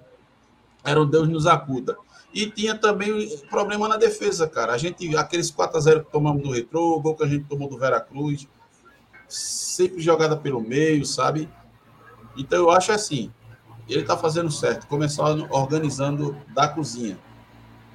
[0.82, 1.96] Era o Deus nos acuda.
[2.34, 4.72] E tinha também problema na defesa, cara.
[4.72, 7.44] A gente, aqueles 4 a 0 que tomamos no retrô, o gol que a gente
[7.44, 8.48] tomou do Veracruz,
[9.32, 11.48] sempre jogada pelo meio, sabe?
[12.36, 13.32] Então eu acho assim,
[13.88, 17.18] ele está fazendo certo, começando organizando da cozinha.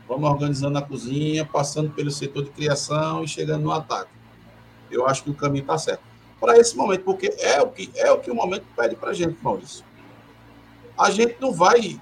[0.07, 4.11] Vamos organizando a cozinha, passando pelo setor de criação e chegando no ataque.
[4.89, 6.01] Eu acho que o caminho está certo.
[6.39, 9.37] Para esse momento, porque é o que é o que o momento pede para gente,
[9.41, 9.83] Maurício.
[10.97, 11.99] A gente não vai,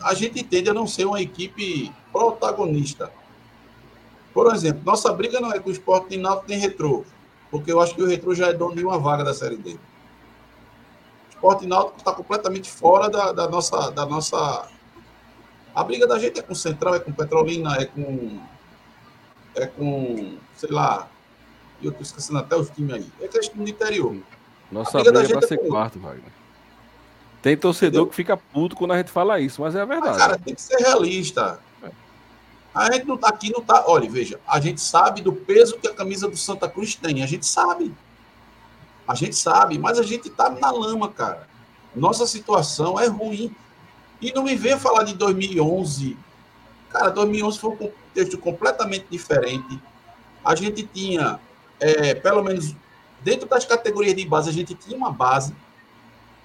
[0.00, 3.10] a gente tende a não ser uma equipe protagonista.
[4.32, 7.04] Por exemplo, nossa briga não é com o esporte nem náutico nem retrô,
[7.50, 9.72] porque eu acho que o retrô já é dono de uma vaga da Série D.
[9.72, 9.78] O
[11.30, 14.68] esporte náutico está completamente fora da, da, nossa, da nossa...
[15.74, 18.40] A briga da gente é com Central, é com Petrolina, é com...
[19.54, 21.08] É com, sei lá,
[21.82, 23.06] eu estou esquecendo até os times aí.
[23.20, 24.16] É questão do interior.
[24.70, 26.32] Nossa a briga, briga é para ser é quarto, Wagner.
[27.42, 28.06] Tem torcedor Entendeu?
[28.08, 30.10] que fica puto quando a gente fala isso, mas é a verdade.
[30.10, 31.60] Mas, cara, tem que ser realista.
[32.76, 33.84] A gente não tá aqui, não tá.
[33.86, 37.22] Olha, veja, a gente sabe do peso que a camisa do Santa Cruz tem.
[37.22, 37.94] A gente sabe.
[39.08, 41.48] A gente sabe, mas a gente tá na lama, cara.
[41.94, 43.54] Nossa situação é ruim.
[44.20, 46.16] E não me venha falar de 2011.
[46.90, 49.80] Cara, 2011 foi um contexto completamente diferente.
[50.44, 51.40] A gente tinha,
[51.80, 52.74] é, pelo menos
[53.22, 55.54] dentro das categorias de base, a gente tinha uma base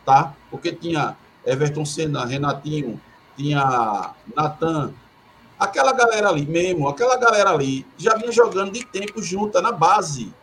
[0.05, 0.33] tá?
[0.49, 1.15] Porque tinha
[1.45, 2.99] Everton Senna, Renatinho,
[3.35, 4.93] tinha Natan,
[5.61, 10.33] aquela galera ali mesmo, aquela galera ali já vinha jogando de tempo junta na base,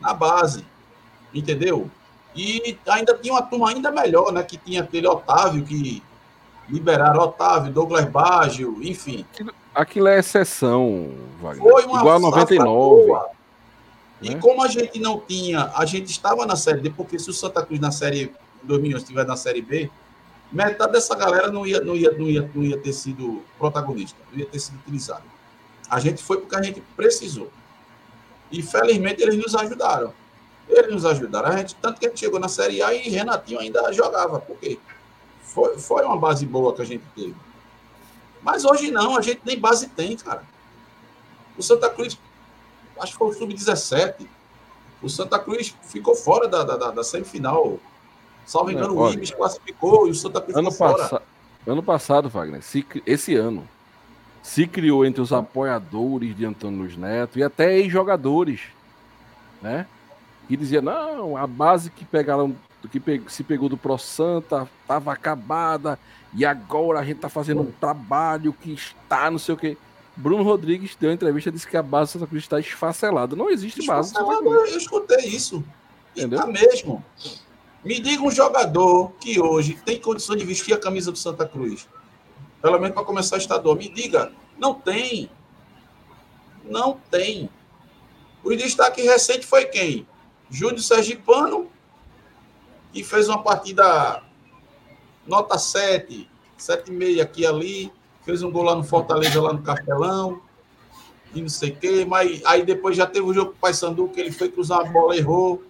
[0.00, 0.64] na base,
[1.34, 1.90] entendeu?
[2.34, 4.42] E ainda tinha uma turma ainda melhor, né?
[4.42, 6.02] Que tinha aquele Otávio que
[6.66, 9.26] liberaram Otávio, Douglas Baggio, enfim.
[9.74, 11.10] Aquilo é exceção,
[11.42, 11.70] Wagner.
[11.70, 12.64] Foi uma Igual a 99.
[12.64, 13.30] Boa.
[14.22, 14.40] E né?
[14.40, 17.64] como a gente não tinha, a gente estava na série D, porque se o Santa
[17.64, 19.90] Cruz na série 2011 estiver na Série B,
[20.54, 24.38] metade dessa galera não ia, não, ia, não, ia, não ia ter sido protagonista, não
[24.38, 25.24] ia ter sido utilizado.
[25.90, 27.50] A gente foi porque a gente precisou.
[28.50, 30.14] E felizmente eles nos ajudaram.
[30.68, 31.48] Eles nos ajudaram.
[31.48, 34.78] A gente, tanto que a gente chegou na Série A e Renatinho ainda jogava, porque
[35.42, 37.34] foi, foi uma base boa que a gente teve.
[38.40, 40.44] Mas hoje não, a gente nem base tem, cara.
[41.58, 42.18] O Santa Cruz,
[43.00, 44.26] acho que foi o Sub-17.
[45.02, 47.78] O Santa Cruz ficou fora da, da, da semifinal
[48.46, 51.22] Salvo engano, o Ibis classificou e o Santa Cruz ano passa...
[51.66, 52.86] Ano passado, Wagner, se...
[53.06, 53.66] esse ano,
[54.42, 58.60] se criou entre os apoiadores de Antônio Luiz Neto e até ex-jogadores,
[59.62, 59.86] né?
[60.46, 62.54] Que dizia, não, a base que pegaram,
[62.92, 65.98] que se pegou do Pro Santa estava acabada
[66.34, 69.78] e agora a gente está fazendo um trabalho que está não sei o quê.
[70.14, 73.34] Bruno Rodrigues deu entrevista e disse que a base Santa Cruz está esfacelada.
[73.34, 74.14] Não existe base.
[74.14, 75.64] eu escutei isso.
[76.14, 76.38] Entendeu?
[76.38, 77.02] Tá mesmo.
[77.84, 81.86] Me diga um jogador que hoje tem condição de vestir a camisa do Santa Cruz.
[82.62, 83.76] Pelo menos para começar estadual.
[83.76, 84.32] Me diga.
[84.58, 85.28] Não tem.
[86.64, 87.50] Não tem.
[88.42, 90.06] O destaque recente foi quem?
[90.48, 91.70] Júnior Sergipano,
[92.90, 94.22] que fez uma partida
[95.26, 96.28] nota 7,
[96.58, 97.92] 7,5 aqui e ali.
[98.22, 100.40] Fez um gol lá no Fortaleza, lá no Castelão.
[101.34, 102.06] E não sei o quê.
[102.08, 104.84] Mas aí depois já teve o jogo com o Paysandu, que ele foi cruzar a
[104.84, 105.62] bola, errou.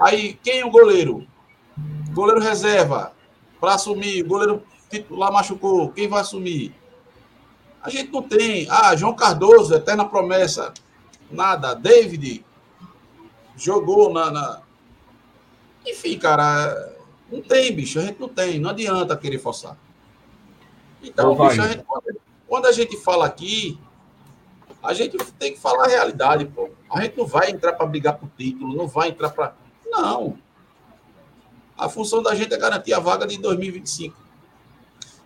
[0.00, 1.26] Aí, quem é o goleiro?
[2.12, 3.12] Goleiro reserva.
[3.60, 4.22] Para assumir.
[4.22, 5.90] Goleiro titular machucou.
[5.92, 6.74] Quem vai assumir?
[7.82, 8.66] A gente não tem.
[8.70, 10.72] Ah, João Cardoso, eterna promessa.
[11.30, 11.74] Nada.
[11.74, 12.44] David
[13.56, 14.30] jogou na.
[14.30, 14.60] na...
[15.86, 16.96] Enfim, cara.
[17.30, 17.98] Não tem, bicho.
[17.98, 18.58] A gente não tem.
[18.60, 19.76] Não adianta querer forçar.
[21.02, 23.78] Então, bicho, a gente, quando- quando a gente fala aqui,
[24.82, 26.68] a gente tem que falar a realidade, pô.
[26.90, 29.54] A gente não vai entrar para brigar por título, não vai entrar para.
[29.92, 30.38] Não.
[31.78, 34.16] A função da gente é garantir a vaga de 2025.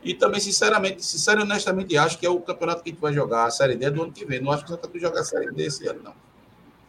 [0.03, 3.13] E também, sinceramente, sincero e honestamente, acho que é o campeonato que a gente vai
[3.13, 4.41] jogar, a Série D do ano que vem.
[4.41, 6.13] Não acho que o Santa Cruz joga a Série D esse ano, não.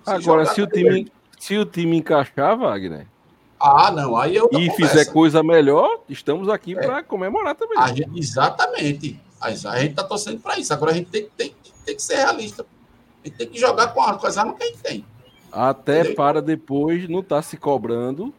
[0.05, 0.83] Agora, jogar, se o bem.
[0.83, 3.07] time, se o time encaixar, Wagner,
[3.59, 4.15] Ah, não.
[4.15, 4.49] Aí eu.
[4.53, 6.81] e fizer coisa melhor, estamos aqui É.
[6.85, 7.77] para comemorar também.
[7.79, 9.19] A gente, exatamente.
[9.41, 10.71] A a gente está torcendo para isso.
[10.73, 11.55] Agora a gente tem, tem,
[11.85, 12.65] tem que ser realista.
[13.23, 15.05] A gente tem que jogar com, a, com as armas que a gente tem.
[15.59, 16.15] Até Entendeu?
[16.15, 18.31] para depois não estar se cobrando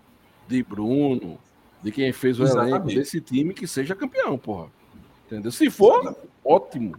[0.46, 1.36] de Bruno,
[1.82, 2.94] de quem fez o elenco Exatamente.
[2.96, 4.68] desse time que seja campeão, porra.
[5.26, 5.50] Entendeu?
[5.50, 6.94] Se for, ótimo.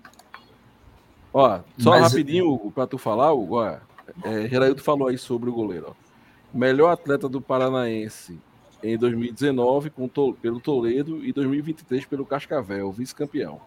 [1.33, 3.77] Ó, só Mas- rapidinho, Hugo, pra tu falar, Hugo, ó,
[4.23, 6.09] é, Geraildo falou aí sobre o goleiro, ó.
[6.53, 8.37] Melhor atleta do Paranaense
[8.83, 13.61] em 2019 com pelo Toledo e 2023 pelo Cascavel, vice-campeão.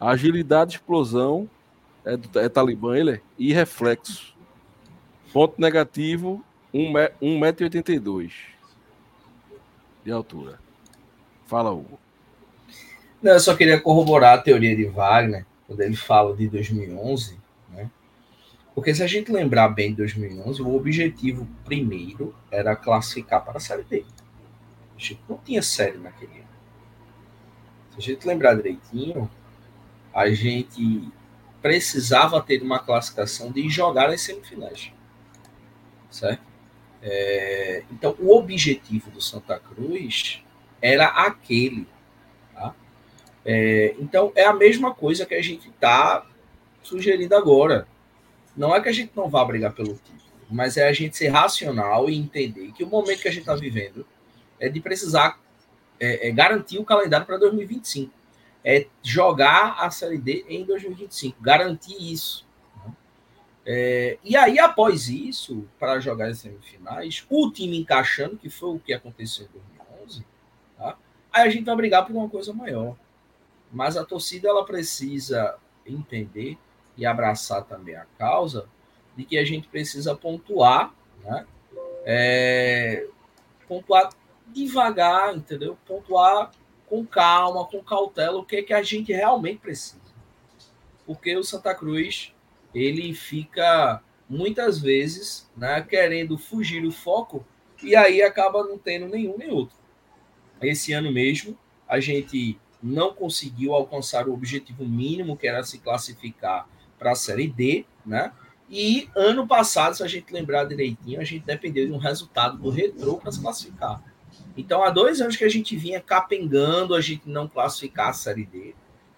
[0.00, 1.48] Agilidade, explosão,
[2.06, 3.20] é, é Talibã ele, é?
[3.38, 4.34] e reflexo.
[5.32, 8.32] Ponto negativo, 1,82m
[10.04, 10.58] de altura.
[11.46, 12.00] Fala, Hugo.
[13.22, 17.90] Não, eu só queria corroborar a teoria de Wagner, quando ele fala de 2011, né?
[18.74, 23.60] Porque se a gente lembrar bem de 2011, o objetivo primeiro era classificar para a
[23.60, 24.04] Série D.
[24.96, 26.48] A gente não tinha série naquele ano.
[27.92, 29.30] Se a gente lembrar direitinho,
[30.12, 31.08] a gente
[31.62, 34.92] precisava ter uma classificação de jogar as semifinais.
[36.10, 36.42] Certo?
[37.02, 40.42] É, então, o objetivo do Santa Cruz
[40.82, 41.86] era aquele.
[42.54, 42.74] Tá?
[43.44, 46.26] É, então, é a mesma coisa que a gente está
[46.82, 47.86] sugerindo agora.
[48.56, 51.28] Não é que a gente não vá brigar pelo título, mas é a gente ser
[51.28, 54.06] racional e entender que o momento que a gente está vivendo
[54.58, 55.40] é de precisar
[55.98, 58.12] é, é garantir o calendário para 2025.
[58.62, 62.46] É jogar a Série D em 2025, garantir isso.
[63.64, 68.78] É, e aí, após isso, para jogar as semifinais, o time encaixando, que foi o
[68.78, 69.58] que aconteceu em
[69.98, 70.26] 2011,
[70.78, 70.96] tá?
[71.32, 72.96] aí a gente vai brigar por uma coisa maior.
[73.70, 75.56] Mas a torcida ela precisa
[75.86, 76.58] entender
[76.96, 78.68] e abraçar também a causa
[79.16, 80.92] de que a gente precisa pontuar,
[81.22, 81.46] né?
[82.04, 83.06] É,
[83.68, 84.10] pontuar
[84.48, 85.78] devagar, entendeu?
[85.86, 86.50] Pontuar
[86.86, 90.00] com calma, com cautela, o que é que a gente realmente precisa.
[91.06, 92.34] Porque o Santa Cruz,
[92.74, 97.44] ele fica muitas vezes, né, querendo fugir do foco
[97.82, 99.76] e aí acaba não tendo nenhum nem outro.
[100.62, 101.58] Esse ano mesmo,
[101.88, 106.68] a gente não conseguiu alcançar o objetivo mínimo, que era se classificar
[106.98, 108.32] para a Série D, né?
[108.68, 112.70] E ano passado, se a gente lembrar direitinho, a gente dependeu de um resultado do
[112.70, 114.02] Retrô para se classificar.
[114.56, 118.44] Então, há dois anos que a gente vinha capengando a gente não classificar a Série
[118.44, 118.74] D.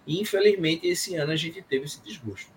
[0.06, 2.51] E, infelizmente, esse ano a gente teve esse desgosto.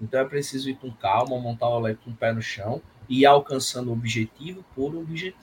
[0.00, 3.20] Então, é preciso ir com calma, montar o elenco com o pé no chão e
[3.20, 5.36] ir alcançando objetivo por objetivo.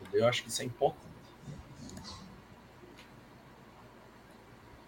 [0.00, 0.22] Entendeu?
[0.22, 1.12] Eu acho que isso é importante.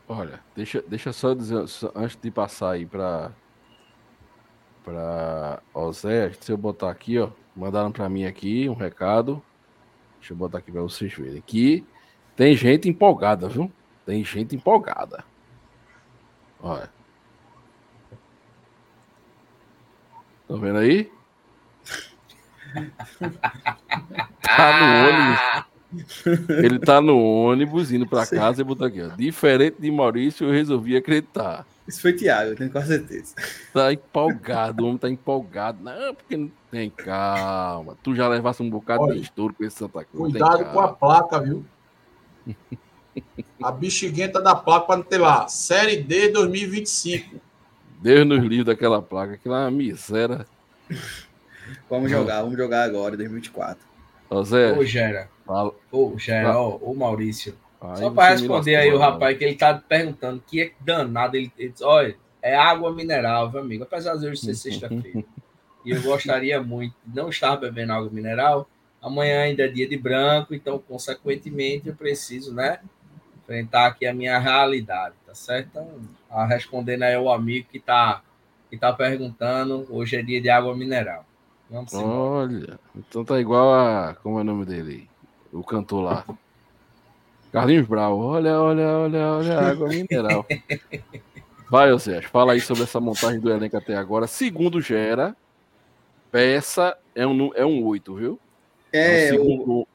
[0.06, 3.32] Olha, deixa, deixa só dizer, só- antes de passar aí para
[4.84, 5.62] para
[5.92, 9.42] Zé, se eu botar aqui, ó, mandaram para mim aqui um recado.
[10.18, 11.40] Deixa eu botar aqui para vocês verem.
[11.40, 11.86] Que
[12.36, 13.72] tem gente empolgada, viu?
[14.04, 15.24] Tem gente empolgada.
[16.60, 16.92] Olha.
[20.54, 21.10] Estão vendo aí?
[24.56, 26.24] tá no ônibus.
[26.48, 29.08] Ele tá no ônibus indo para casa e botou aqui, ó.
[29.16, 31.66] Diferente de Maurício, eu resolvi acreditar.
[31.88, 33.34] Isso foi Thiago, eu tenho quase certeza.
[33.72, 35.82] Tá empolgado, o homem tá empolgado.
[35.82, 37.96] Não, porque não tem calma.
[38.02, 40.30] Tu já levasse um bocado Olha, de estouro com esse Santa Cruz.
[40.32, 41.64] Cuidado com a placa, viu?
[43.62, 45.48] A bexiguenta da placa para não ter lá.
[45.48, 47.40] Série D 2025.
[48.04, 50.44] Deus nos livre daquela placa, aquela é uma miséria.
[51.88, 53.82] Vamos jogar, vamos jogar agora, 2024.
[54.28, 54.72] Ô, Zé.
[54.72, 55.30] Ô, Gera.
[55.46, 55.74] Fala.
[55.90, 57.54] Ô, Gera, ó, ô, Maurício.
[57.80, 61.38] Aí Só para responder aí o rapaz que ele tá perguntando que é danado.
[61.38, 63.84] Ele, ele diz, olha, é água mineral, viu, amigo?
[63.84, 65.24] Apesar de hoje ser sexta-feira.
[65.82, 68.66] E eu gostaria muito de não estar bebendo água mineral.
[69.02, 72.80] Amanhã ainda é dia de branco, então, consequentemente, eu preciso, né?
[73.42, 75.68] Enfrentar aqui a minha realidade, tá certo?
[75.68, 76.00] Então,
[76.34, 78.22] a respondendo aí ao amigo que tá,
[78.68, 81.24] que tá perguntando, hoje é dia de água mineral.
[81.70, 82.08] Vamos embora.
[82.08, 84.14] Olha, então tá igual a.
[84.16, 85.08] Como é o nome dele?
[85.52, 86.24] O cantor lá.
[87.52, 88.18] Carlinhos Brau.
[88.18, 90.44] Olha, olha, olha, olha, a água mineral.
[91.70, 94.26] Vai, Oséias, fala aí sobre essa montagem do elenco até agora.
[94.26, 95.34] Segundo Gera,
[96.30, 98.38] peça é um, é um 8, viu?
[98.92, 99.88] É, um o- segundo,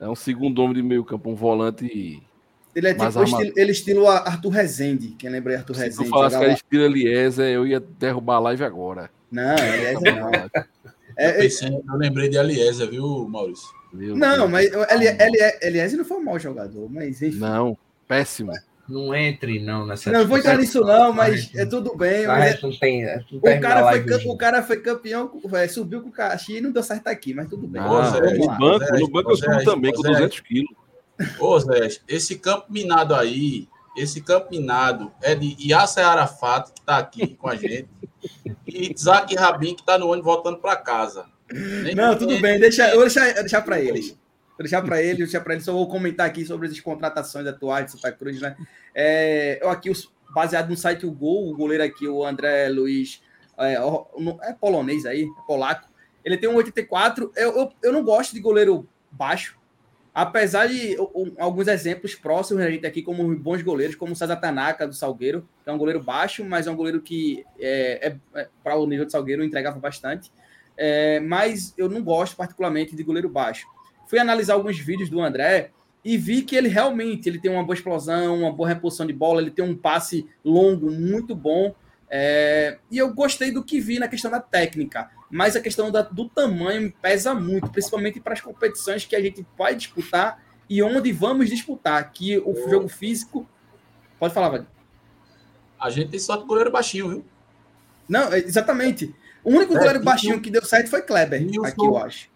[0.00, 2.22] é um segundo homem de meio campo, um volante.
[2.74, 3.24] Ele é tipo o armado.
[3.24, 5.08] estilo, ele estilo Arthur Rezende.
[5.18, 6.08] Quem lembra de Arthur Se tu Rezende?
[6.10, 9.10] falasse que era estilo Eliezer, eu ia derrubar a live agora.
[9.30, 10.30] Não, aliás, não.
[10.32, 10.64] Eu,
[11.16, 13.68] É, é- pensei, eu lembrei de Eliezer, viu, Maurício?
[13.92, 14.50] Meu não, Deus.
[14.50, 17.38] mas Eli- Eli- Elias não foi um mau jogador, mas enfim.
[17.38, 18.50] Não, péssimo.
[18.88, 22.26] Não entre, não, nessa Não, vou entrar nisso não, mas é tudo bem.
[22.26, 23.02] Mas é- não tem.
[23.04, 24.28] não o, cara foi, hoje.
[24.28, 27.48] o cara foi campeão, é, subiu com o Caxi e não deu certo aqui, mas
[27.48, 27.80] tudo bem.
[27.80, 30.08] Ah, no banco, Zé, no banco eu subo também com Zé.
[30.10, 30.68] 200 quilos.
[31.38, 36.98] Ô, Zé, esse campo minado aí, esse campo minado é de Yasser Arafat, que tá
[36.98, 37.88] aqui com a gente,
[38.66, 41.26] e Isaac Rabin, que tá no ônibus voltando para casa.
[41.52, 44.10] Nem- Não, tudo bem, deixa, eu vou deixar, deixar para eles.
[44.10, 45.64] Vou deixar para eles, deixar para eles.
[45.64, 48.56] Só vou comentar aqui sobre as contratações atuais de Santa Cruz, né?
[48.94, 49.90] É, eu aqui,
[50.34, 53.20] baseado no site O Gol, o goleiro aqui, o André Luiz,
[53.58, 55.88] é, é polonês aí, é polaco.
[56.24, 57.30] Ele tem um 84.
[57.36, 59.56] Eu, eu, eu não gosto de goleiro baixo.
[60.14, 64.36] Apesar de o- alguns exemplos próximos a gente aqui, como bons goleiros, como o César
[64.36, 68.48] Tanaka, do Salgueiro, que é um goleiro baixo, mas é um goleiro que, é, é,
[68.62, 70.30] para o nível do Salgueiro, entregava bastante.
[70.76, 73.66] É, mas eu não gosto particularmente de goleiro baixo.
[74.06, 75.70] Fui analisar alguns vídeos do André
[76.04, 79.40] e vi que ele realmente ele tem uma boa explosão, uma boa reposição de bola,
[79.40, 81.74] ele tem um passe longo muito bom.
[82.08, 86.02] é, e eu gostei do que vi na questão da técnica, mas a questão da-
[86.02, 91.12] do tamanho pesa muito, principalmente para as competições que a gente vai disputar e onde
[91.12, 92.12] vamos disputar.
[92.12, 93.46] Que o jogo físico.
[94.18, 94.68] Pode falar, Wagner.
[95.80, 97.24] A gente tem sorte de goleiro baixinho, viu?
[98.08, 99.14] Não, é- exatamente.
[99.42, 102.28] O único É, goleiro baixinho que deu certo foi Kleber, o aqui eu acho.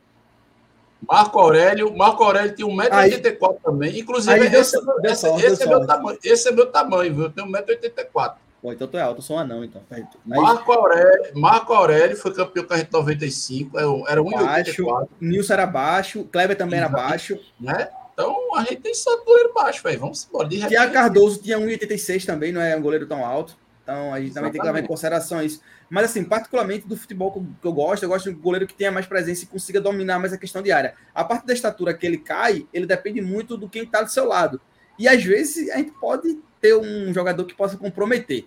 [1.09, 3.99] Marco Aurélio, Marco Aurélio tem 1,84m também.
[4.01, 7.15] Inclusive, deu esse, deu esse- sorte, esse deu é meu tamanho, esse é meu tamanho,
[7.15, 7.25] viu?
[7.25, 8.37] Eu tenho 1,84m.
[8.61, 9.81] Pô, então tu é alto, eu sou um anão, então.
[9.91, 14.83] Aí- Marco Aurélio, Marco Aurélio foi campeão com a gente 95, era um- era Baixo.
[14.83, 17.39] 1,84m, Nilson era baixo, Kleber também era baixo.
[17.61, 17.89] né?
[18.13, 20.01] Então a gente tem de goleiro baixo, velho.
[20.01, 20.49] Vamos embora.
[20.49, 23.57] De Tiago Cardoso tinha 1,86 também, não é um goleiro tão alto.
[23.85, 24.89] Então a gente também tem que levar em Exatamente.
[24.89, 25.61] consideração isso.
[25.89, 28.67] Mas assim, particularmente do futebol que eu- que eu gosto, eu gosto de um goleiro
[28.67, 30.95] que tenha mais presença e consiga dominar mais a questão de área.
[31.15, 34.27] A parte da estatura que ele cai, ele depende muito do quem está do seu
[34.27, 34.61] lado.
[34.99, 38.47] E às vezes a gente pode ter um jogador que possa comprometer.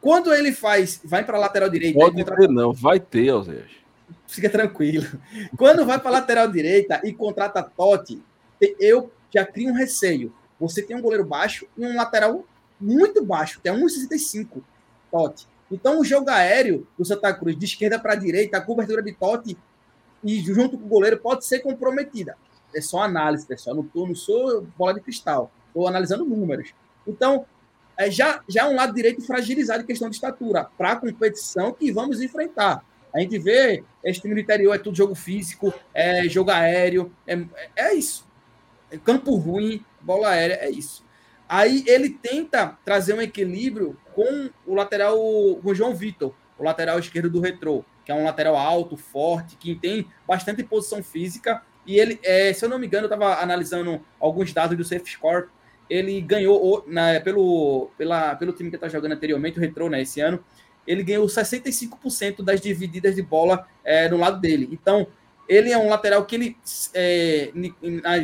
[0.00, 2.72] Quando ele faz, vai para a lateral direita, Pode contra- ter, não.
[2.72, 3.70] Vai ter, Oséias.
[4.26, 5.06] fica tranquilo.
[5.56, 8.22] Quando vai para lateral direita e contrata Totti,
[8.78, 10.32] eu já crio um receio.
[10.60, 12.44] Você tem um goleiro baixo e um lateral
[12.80, 14.62] muito baixo, que é 1,65
[15.10, 15.46] Totti.
[15.70, 19.56] Então o jogo aéreo do Santa Cruz, de esquerda para direita, a cobertura de Totti
[20.22, 22.36] e junto com o goleiro pode ser comprometida.
[22.74, 23.74] É só análise, pessoal.
[23.76, 25.50] Não, tô, não sou bola de cristal.
[25.68, 26.72] Estou analisando números.
[27.06, 27.46] Então,
[27.96, 31.72] é, já, já é um lado direito fragilizado em questão de estatura para a competição
[31.72, 32.84] que vamos enfrentar.
[33.14, 37.42] A gente vê esse time do interior, é tudo jogo físico, é jogo aéreo, é,
[37.74, 38.26] é isso.
[38.90, 41.04] É campo ruim, bola aérea, é isso.
[41.48, 46.98] Aí ele tenta trazer um equilíbrio com o lateral, com o João Vitor, o lateral
[46.98, 51.62] esquerdo do Retrô, que é um lateral alto, forte, que tem bastante posição física.
[51.86, 55.08] E ele, é, se eu não me engano, eu estava analisando alguns dados do Safe
[55.08, 55.48] Score.
[55.88, 56.84] Ele ganhou
[57.24, 60.42] pelo, pela, pelo time que está jogando anteriormente, o Retrô, né, esse ano.
[60.86, 64.68] Ele ganhou 65% das divididas de bola é, no lado dele.
[64.70, 65.06] Então,
[65.48, 66.56] ele é um lateral que ele,
[66.94, 67.52] é,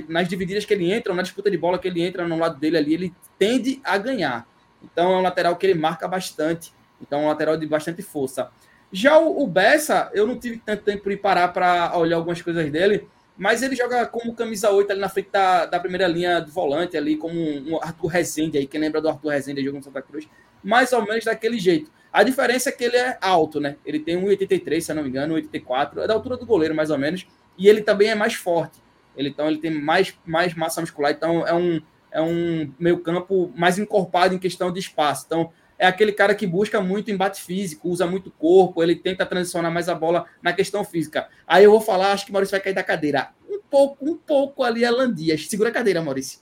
[0.09, 2.77] nas divididas que ele entra, na disputa de bola que ele entra no lado dele
[2.77, 4.47] ali, ele tende a ganhar.
[4.83, 6.73] Então, é um lateral que ele marca bastante.
[7.01, 8.51] Então, é um lateral de bastante força.
[8.93, 13.09] Já o, Bessa, eu não tive tanto tempo de parar para olhar algumas coisas dele,
[13.37, 16.97] mas ele joga como camisa 8 ali na frente da, da primeira linha do volante,
[16.97, 20.29] ali como um, Arthur Rezende aí, quem lembra do Arthur Rezende jogando no Santa Cruz,
[20.63, 21.91] mais ou menos daquele jeito.
[22.13, 23.77] A diferença é que ele é alto, né?
[23.87, 26.91] Ele tem 1,83, se eu não me engano, 1,84, é da altura do goleiro, mais
[26.91, 27.27] ou menos,
[27.57, 28.83] e ele também é mais forte.
[29.17, 31.81] Ele, então, ele tem mais, mais massa muscular, então é um,
[32.11, 35.25] é um meio campo mais encorpado em questão de espaço.
[35.27, 35.51] Então,
[35.83, 39.89] é aquele cara que busca muito embate físico, usa muito corpo, ele tenta transicionar mais
[39.89, 41.27] a bola na questão física.
[41.45, 43.31] Aí eu vou falar, acho que o Maurício vai cair da cadeira.
[43.51, 45.49] Um pouco, um pouco ali a Landias.
[45.49, 46.39] Segura a cadeira, Maurício.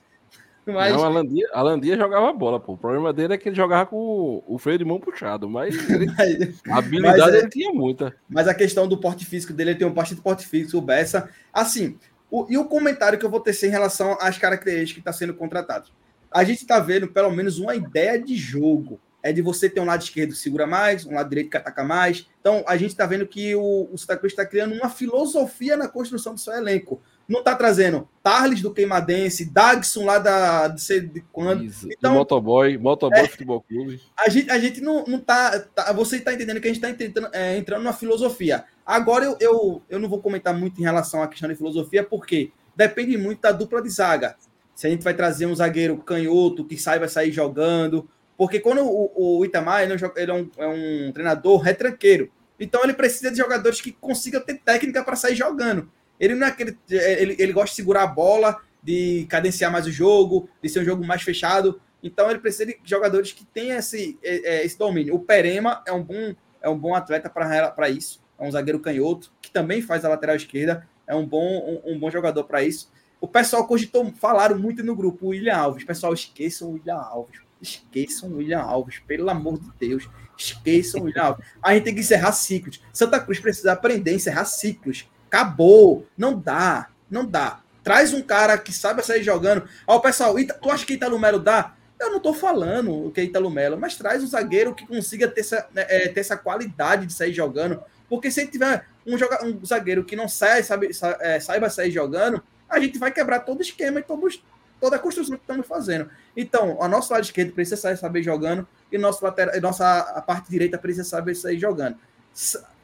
[0.67, 0.93] Mas...
[0.93, 2.75] Não, a Landia, a Landia jogava bola, pô.
[2.75, 6.07] O problema dele é que ele jogava com o freio de mão puxado, mas, ele,
[6.69, 8.15] a habilidade mas é, ele tinha muita.
[8.29, 11.31] Mas a questão do porte físico dele, ele tem um de porte físico, o Bessa.
[11.51, 11.97] Assim,
[12.31, 15.33] o, e o comentário que eu vou tecer em relação às características que está sendo
[15.33, 15.89] contratado.
[16.31, 19.01] A gente está vendo pelo menos uma ideia de jogo.
[19.23, 21.85] É de você ter um lado esquerdo que segura mais, um lado direito que ataca
[21.85, 22.27] mais.
[22.41, 25.89] Então, a gente está vendo que o, o Santa Cruz está criando uma filosofia na
[25.89, 27.01] construção do seu elenco
[27.31, 31.65] não tá trazendo Tarles do Queimadense, Dagson lá da de sei de quando.
[31.65, 34.01] Isso, então, motoboy, motoboy é, futebol clube.
[34.19, 36.91] A gente, a gente não, não tá, tá Você tá entendendo que a gente tá
[36.91, 38.65] entrando, é, entrando numa filosofia.
[38.85, 42.51] Agora eu, eu, eu não vou comentar muito em relação à questão de filosofia, porque
[42.75, 44.35] depende muito da dupla de zaga.
[44.75, 48.09] Se a gente vai trazer um zagueiro canhoto que saiba sair jogando.
[48.41, 52.33] Porque quando o, o Itamar é, ele é, um, é um treinador retranqueiro.
[52.59, 55.91] Então ele precisa de jogadores que consigam ter técnica para sair jogando.
[56.19, 56.79] Ele não é aquele.
[56.89, 60.85] Ele, ele gosta de segurar a bola, de cadenciar mais o jogo, de ser um
[60.87, 61.83] jogo mais fechado.
[62.03, 65.15] Então ele precisa de jogadores que tenham esse, é, é, esse domínio.
[65.17, 68.23] O Perema é um bom, é um bom atleta para isso.
[68.39, 70.89] É um zagueiro canhoto, que também faz a lateral esquerda.
[71.07, 72.91] É um bom, um, um bom jogador para isso.
[73.21, 75.85] O pessoal cogitou, falaram muito no grupo, o William Alves.
[75.85, 77.50] Pessoal, esqueçam o William Alves.
[77.61, 80.09] Esqueçam o William Alves, pelo amor de Deus.
[80.37, 81.47] Esqueçam o William Alves.
[81.63, 82.81] A gente tem que encerrar ciclos.
[82.93, 85.09] Santa Cruz precisa aprender a encerrar ciclos.
[85.27, 86.07] Acabou.
[86.17, 86.89] Não dá.
[87.11, 87.61] Não dá.
[87.83, 89.69] Traz um cara que sabe sair jogando.
[89.87, 91.75] Ó, o pessoal, tu acha que Italo Melo dá?
[91.99, 95.29] Eu não tô falando o que é Italo Melo, mas traz um zagueiro que consiga
[95.29, 97.83] ter essa, né, é, ter essa qualidade de sair jogando.
[98.09, 100.91] Porque se tiver um, joga, um zagueiro que não sai, sabe,
[101.21, 104.43] é, saiba sair jogando, a gente vai quebrar todo o esquema e todos,
[104.81, 106.11] toda a construção que estamos fazendo.
[106.37, 110.79] Então, a nosso lado esquerdo precisa saber jogando e nosso lateral, nossa a parte direita
[110.79, 111.97] precisa saber sair jogando.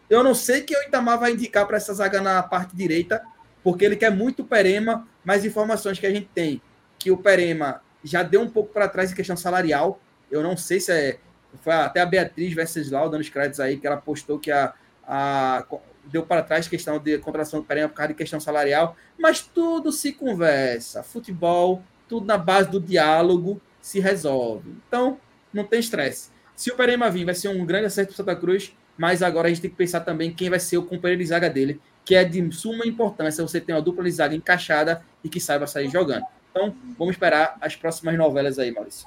[0.09, 3.23] Eu não sei que o Itamar vai indicar para essa zaga na parte direita,
[3.63, 6.61] porque ele quer muito o Perema, mas informações que a gente tem
[6.99, 10.01] que o Perema já deu um pouco para trás em questão salarial.
[10.31, 11.19] Eu não sei se é.
[11.63, 14.75] Foi até a Beatriz Venceslau dando os créditos aí, que ela postou que a,
[15.07, 15.65] a
[16.11, 19.93] deu para trás questão de contratação do Perema por causa de questão salarial, mas tudo
[19.93, 21.03] se conversa.
[21.03, 24.75] Futebol, tudo na base do diálogo se resolve.
[24.87, 25.19] Então,
[25.53, 26.31] não tem estresse.
[26.55, 29.51] Se o Perema vir, vai ser um grande acerto para Santa Cruz mas agora a
[29.51, 32.25] gente tem que pensar também quem vai ser o companheiro de zaga dele, que é
[32.25, 36.25] de suma importância você ter uma dupla de zaga encaixada e que saiba sair jogando.
[36.51, 39.07] Então, vamos esperar as próximas novelas aí, Maurício.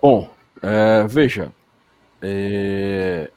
[0.00, 0.30] Bom,
[0.62, 1.52] é, veja,
[2.20, 3.30] é,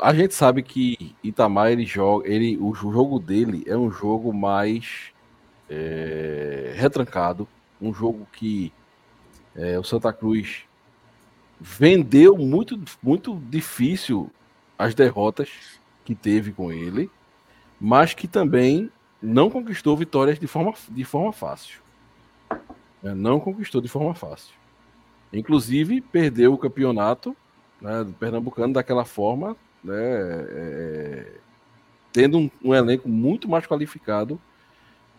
[0.00, 5.12] a gente sabe que Itamar ele joga, ele, o jogo dele é um jogo mais
[5.68, 7.48] é, retrancado,
[7.80, 8.72] um jogo que
[9.54, 10.64] é, o Santa Cruz
[11.60, 14.30] vendeu muito, muito difícil
[14.78, 17.10] as derrotas que teve com ele,
[17.80, 18.90] mas que também
[19.20, 21.80] não conquistou vitórias de forma, de forma fácil.
[23.02, 24.54] É, não conquistou de forma fácil.
[25.32, 27.36] Inclusive, perdeu o campeonato
[27.80, 31.32] né, do Pernambucano daquela forma, né, é,
[32.12, 34.40] tendo um, um, elenco muito mais qualificado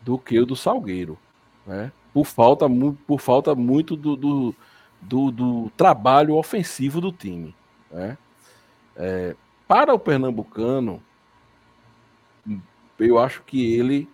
[0.02, 1.18] do que o do Salgueiro.
[1.66, 2.66] Né, por, falta,
[3.06, 4.56] por falta muito do, do
[5.02, 7.56] do, do trabalho ofensivo do time.
[7.92, 8.18] Né?
[8.96, 9.36] É,
[9.68, 11.02] para o Pernambucano,
[13.00, 14.10] eu acho que ele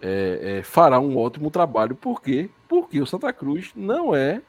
[0.00, 1.94] é, é, fará um ótimo trabalho.
[1.94, 2.50] Por quê?
[2.68, 4.42] Porque o Santa Cruz não é,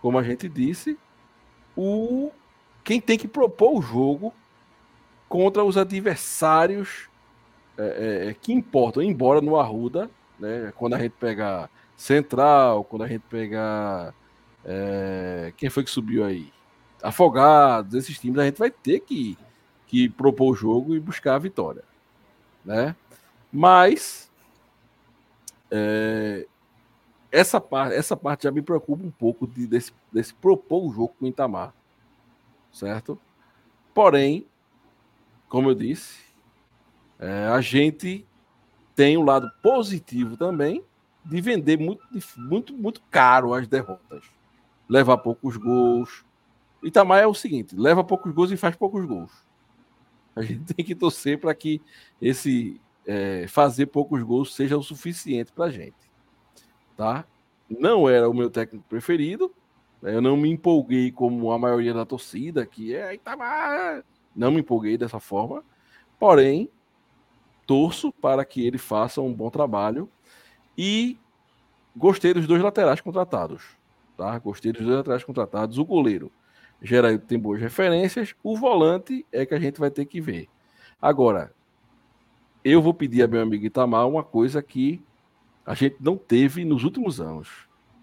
[0.00, 0.98] como a gente disse,
[1.76, 2.30] o
[2.88, 4.32] quem tem que propor o jogo
[5.28, 7.06] contra os adversários
[7.76, 9.02] é, é, que importam.
[9.02, 14.14] Embora no Arruda, né, quando a gente pegar Central, quando a gente pegar
[14.64, 16.50] é, quem foi que subiu aí?
[17.02, 19.36] Afogados, esses times a gente vai ter que,
[19.86, 21.84] que propor o jogo e buscar a vitória.
[22.64, 22.96] Né?
[23.52, 24.30] Mas
[25.70, 26.46] é,
[27.30, 31.14] essa, parte, essa parte já me preocupa um pouco de, desse, desse propor o jogo
[31.18, 31.74] com o Itamar.
[32.72, 33.20] Certo?
[33.94, 34.46] Porém,
[35.48, 36.20] como eu disse,
[37.18, 38.26] é, a gente
[38.94, 40.84] tem um lado positivo também
[41.24, 42.02] de vender muito,
[42.36, 44.38] muito, muito caro as derrotas
[44.88, 46.24] leva poucos gols.
[46.82, 49.32] Itamar é o seguinte: leva poucos gols e faz poucos gols.
[50.34, 51.82] A gente tem que torcer para que
[52.22, 55.96] esse é, fazer poucos gols seja o suficiente para a gente.
[56.96, 57.24] Tá?
[57.68, 59.52] Não era o meu técnico preferido.
[60.02, 60.14] Né?
[60.14, 64.04] Eu não me empolguei como a maioria da torcida, que é Itamar.
[64.34, 65.64] Não me empolguei dessa forma.
[66.18, 66.70] Porém,
[67.66, 70.08] torço para que ele faça um bom trabalho.
[70.76, 71.18] E
[71.96, 73.78] gostei dos dois laterais contratados
[74.18, 74.36] tá?
[74.40, 75.78] Gostei dos dois atrás contratados.
[75.78, 76.30] O goleiro,
[76.82, 78.34] Geraldo tem boas referências.
[78.42, 80.48] O volante é que a gente vai ter que ver.
[81.00, 81.54] Agora,
[82.64, 85.00] eu vou pedir a meu amigo Itamar uma coisa que
[85.64, 87.48] a gente não teve nos últimos anos: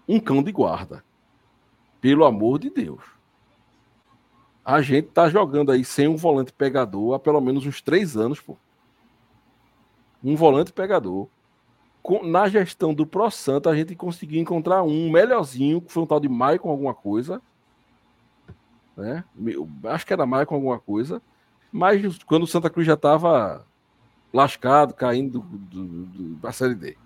[0.08, 1.04] um cão de guarda.
[2.00, 3.02] Pelo amor de Deus.
[4.64, 8.40] A gente tá jogando aí sem um volante pegador há pelo menos uns três anos,
[8.40, 8.56] pô.
[10.22, 11.28] Um volante pegador.
[12.24, 16.20] Na gestão do Pro Santo, a gente conseguiu encontrar um melhorzinho, que foi um tal
[16.20, 17.40] de Maicon alguma coisa.
[18.96, 19.24] Né?
[19.84, 21.20] Acho que era Maicon alguma coisa.
[21.70, 23.66] Mas quando o Santa Cruz já estava
[24.32, 26.96] lascado, caindo do, do, do, da Série D.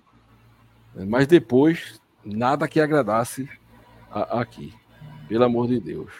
[0.94, 3.48] Mas depois, nada que agradasse
[4.10, 4.74] a, aqui.
[5.30, 6.10] Pelo amor de Deus.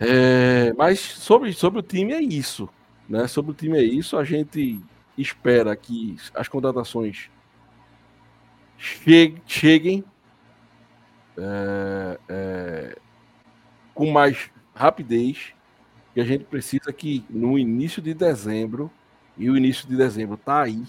[0.00, 2.68] É, mas sobre, sobre o time é isso.
[3.08, 3.28] Né?
[3.28, 4.16] Sobre o time é isso.
[4.16, 4.80] A gente
[5.16, 7.30] espera que as contratações
[8.76, 10.04] cheguem
[11.38, 12.98] é, é,
[13.94, 15.54] com mais rapidez.
[16.16, 18.90] E a gente precisa que no início de dezembro,
[19.38, 20.82] e o início de dezembro está aí,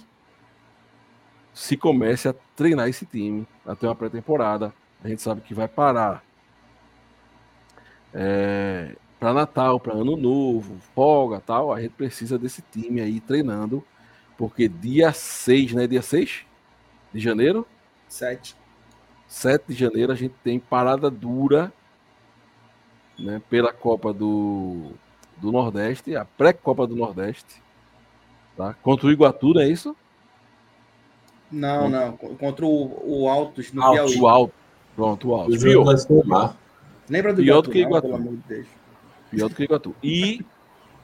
[1.53, 4.73] se comece a treinar esse time, até uma pré-temporada.
[5.03, 6.24] A gente sabe que vai parar
[8.17, 11.73] é, para Natal, para Ano Novo, folga tal.
[11.73, 13.83] A gente precisa desse time aí treinando,
[14.37, 15.85] porque dia 6, né?
[15.85, 16.45] Dia 6
[17.13, 17.67] de janeiro?
[18.07, 18.55] 7.
[19.27, 21.73] 7 de janeiro a gente tem parada dura
[23.19, 24.91] né, pela Copa do,
[25.37, 27.61] do Nordeste, a pré-Copa do Nordeste.
[28.55, 28.73] Tá?
[28.81, 29.95] Contra o Iguatu, não é isso?
[31.51, 32.05] Não, contra...
[32.05, 32.17] não.
[32.37, 34.21] Contra o, o Altos no Alto, Piauí.
[34.21, 34.53] O Alto.
[34.95, 35.55] Pronto, o Altos.
[37.09, 38.07] Lembra do Pior Iguatu, do que Iguatu.
[38.07, 38.67] Não, pelo amor de Deus.
[39.31, 39.95] Pior do que Iguatu.
[40.03, 40.45] E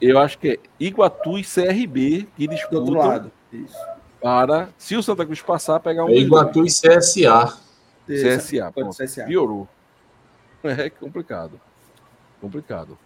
[0.00, 2.84] eu acho que é Iguatu e CRB que disputam.
[2.84, 3.32] Do outro lado.
[3.52, 3.76] Isso.
[4.20, 6.08] Para, se o Santa Cruz passar, pegar um.
[6.08, 7.58] É Iguatu e CSA.
[8.06, 8.96] CSA, pronto.
[8.96, 9.24] CSA.
[9.24, 9.68] Piorou.
[10.64, 11.60] É complicado.
[12.40, 12.96] Complicado.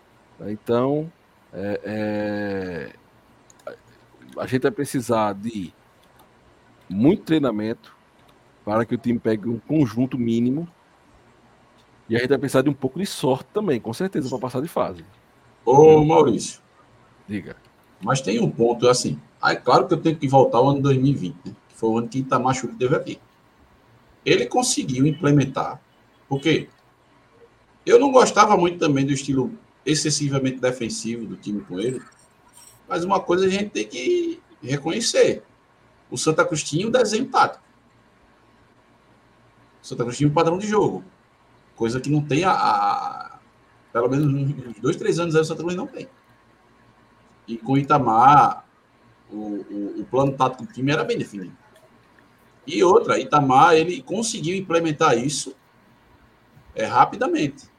[0.42, 1.10] Então,
[1.54, 2.92] é, é,
[4.38, 5.72] a gente vai precisar de
[6.86, 7.96] muito treinamento
[8.62, 10.68] para que o time pegue um conjunto mínimo.
[12.08, 14.60] E a gente vai precisar de um pouco de sorte também, com certeza, para passar
[14.60, 15.04] de fase.
[15.64, 16.60] Ô, Maurício.
[17.26, 17.56] Diga.
[18.00, 19.20] Mas tem um ponto, assim.
[19.42, 22.08] É claro que eu tenho que voltar ao ano 2020, né, que foi o ano
[22.08, 23.18] que Itamar Chuco teve aqui.
[24.24, 25.80] Ele conseguiu implementar,
[26.28, 26.68] porque
[27.84, 29.52] eu não gostava muito também do estilo
[29.84, 32.02] excessivamente defensivo do time com ele,
[32.88, 35.44] mas uma coisa a gente tem que reconhecer.
[36.10, 37.64] O Santa Cruz tinha o desenho tático.
[39.82, 41.04] O Santa Cruz tinha um padrão de jogo.
[41.76, 43.38] Coisa que não tem a, a
[43.92, 46.08] pelo menos uns dois, três anos aí o Santa Cruz não tem.
[47.46, 48.66] E com Itamar,
[49.30, 51.56] o, o, o plano tático do time era bem definido.
[52.66, 55.54] E outra, Itamar, ele conseguiu implementar isso
[56.74, 57.70] é, rapidamente.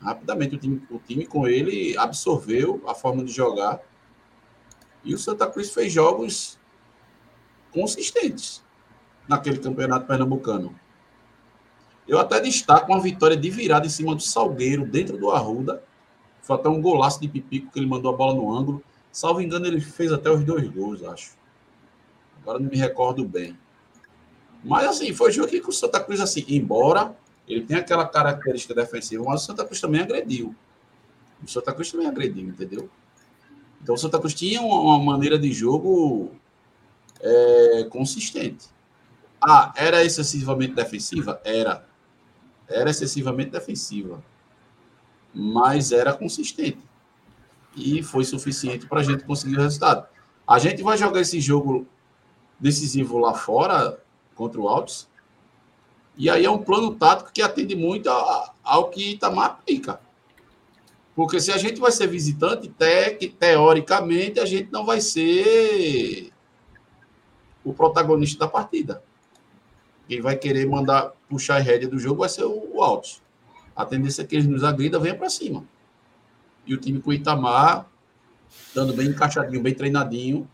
[0.00, 3.80] Rapidamente, o time, o time com ele absorveu a forma de jogar.
[5.04, 6.58] E o Santa Cruz fez jogos
[7.70, 8.64] consistentes
[9.28, 10.74] naquele campeonato pernambucano.
[12.08, 15.82] Eu até destaco uma vitória de virada em cima do Salgueiro, dentro do Arruda.
[16.42, 18.82] Foi até um golaço de Pipico que ele mandou a bola no ângulo.
[19.10, 21.32] Salvo engano, ele fez até os dois gols, acho.
[22.40, 23.58] Agora não me recordo bem.
[24.62, 27.16] Mas assim, foi jogo que o Santa Cruz, assim, embora
[27.48, 30.54] ele tenha aquela característica defensiva, mas o Santa Cruz também agrediu.
[31.42, 32.88] O Santa Cruz também agrediu, entendeu?
[33.82, 36.32] Então o Santa Cruz tinha uma maneira de jogo
[37.20, 38.66] é, consistente.
[39.40, 41.40] Ah, era excessivamente defensiva?
[41.44, 41.86] Era.
[42.68, 44.22] Era excessivamente defensiva.
[45.32, 46.78] Mas era consistente.
[47.76, 50.06] E foi suficiente para a gente conseguir o resultado.
[50.46, 51.86] A gente vai jogar esse jogo
[52.58, 54.00] decisivo lá fora
[54.34, 55.08] contra o Altos.
[56.16, 58.08] E aí é um plano tático que atende muito
[58.62, 60.00] ao que Itamar aplica.
[61.14, 66.30] Porque se a gente vai ser visitante, te, teoricamente, a gente não vai ser
[67.64, 69.02] o protagonista da partida.
[70.06, 73.22] Quem vai querer mandar puxar a rédea do jogo vai ser o, o Altos.
[73.74, 75.64] A tendência é que eles nos agridam, venha para cima.
[76.66, 77.86] E o time com o Itamar,
[78.74, 80.48] dando bem encaixadinho, bem treinadinho,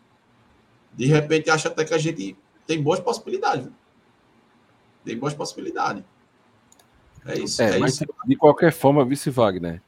[0.93, 2.37] de repente acha até que a gente
[2.67, 3.69] tem boas possibilidades.
[5.05, 6.05] Tem boas possibilidades.
[7.25, 7.63] É isso.
[7.63, 8.07] É, é mas isso.
[8.27, 9.81] de qualquer forma, vice Wagner,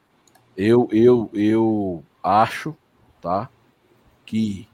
[0.56, 2.76] eu, eu, eu acho,
[3.20, 3.50] tá,
[4.24, 4.68] que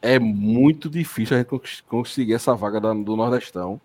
[0.00, 3.80] é muito difícil a gente conseguir essa vaga do Nordestão.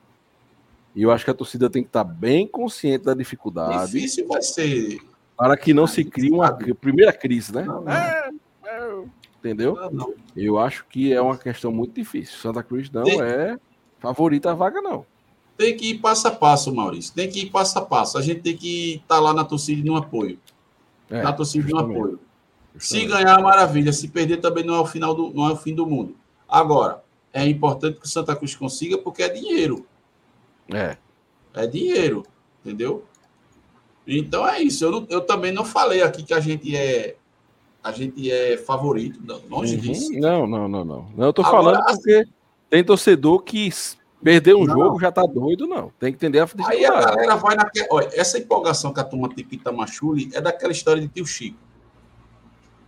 [0.95, 3.91] E eu acho que a torcida tem que estar bem consciente da dificuldade.
[3.91, 4.99] Difícil vai ser.
[5.37, 7.63] Para que não se crie uma primeira crise, né?
[7.63, 7.91] Não, não.
[7.91, 8.29] É,
[8.65, 9.03] é,
[9.39, 9.75] entendeu?
[9.91, 12.37] Não, eu acho que é uma questão muito difícil.
[12.37, 13.57] Santa Cruz não é
[13.99, 15.05] favorita a vaga, não.
[15.57, 17.13] tem que ir passo a passo, Maurício.
[17.13, 18.17] Tem que ir passo a passo.
[18.17, 20.37] A gente tem que estar tá lá na torcida de um apoio.
[21.09, 22.19] É, na torcida de um apoio.
[22.77, 23.91] Se ganhar, maravilha.
[23.91, 26.15] Se perder, também não é o final do, não é o fim do mundo.
[26.47, 27.03] Agora,
[27.33, 29.85] é importante que o Santa Cruz consiga, porque é dinheiro.
[30.69, 30.97] É.
[31.53, 32.23] É dinheiro,
[32.63, 33.05] entendeu?
[34.07, 34.83] Então é isso.
[34.83, 37.15] Eu, não, eu também não falei aqui que a gente é
[37.83, 39.81] a gente é favorito, não, longe uhum.
[39.81, 40.11] disso.
[40.13, 41.13] Não, não, não, não.
[41.17, 42.27] Eu tô Agora, falando porque
[42.69, 43.69] tem torcedor que
[44.23, 44.75] perder um não.
[44.75, 45.91] jogo já tá doido, não.
[45.99, 47.87] Tem que entender a Aí a galera vai naquela.
[47.89, 51.57] Olha, essa empolgação que a turma tem que Itamachule é daquela história de tio Chico.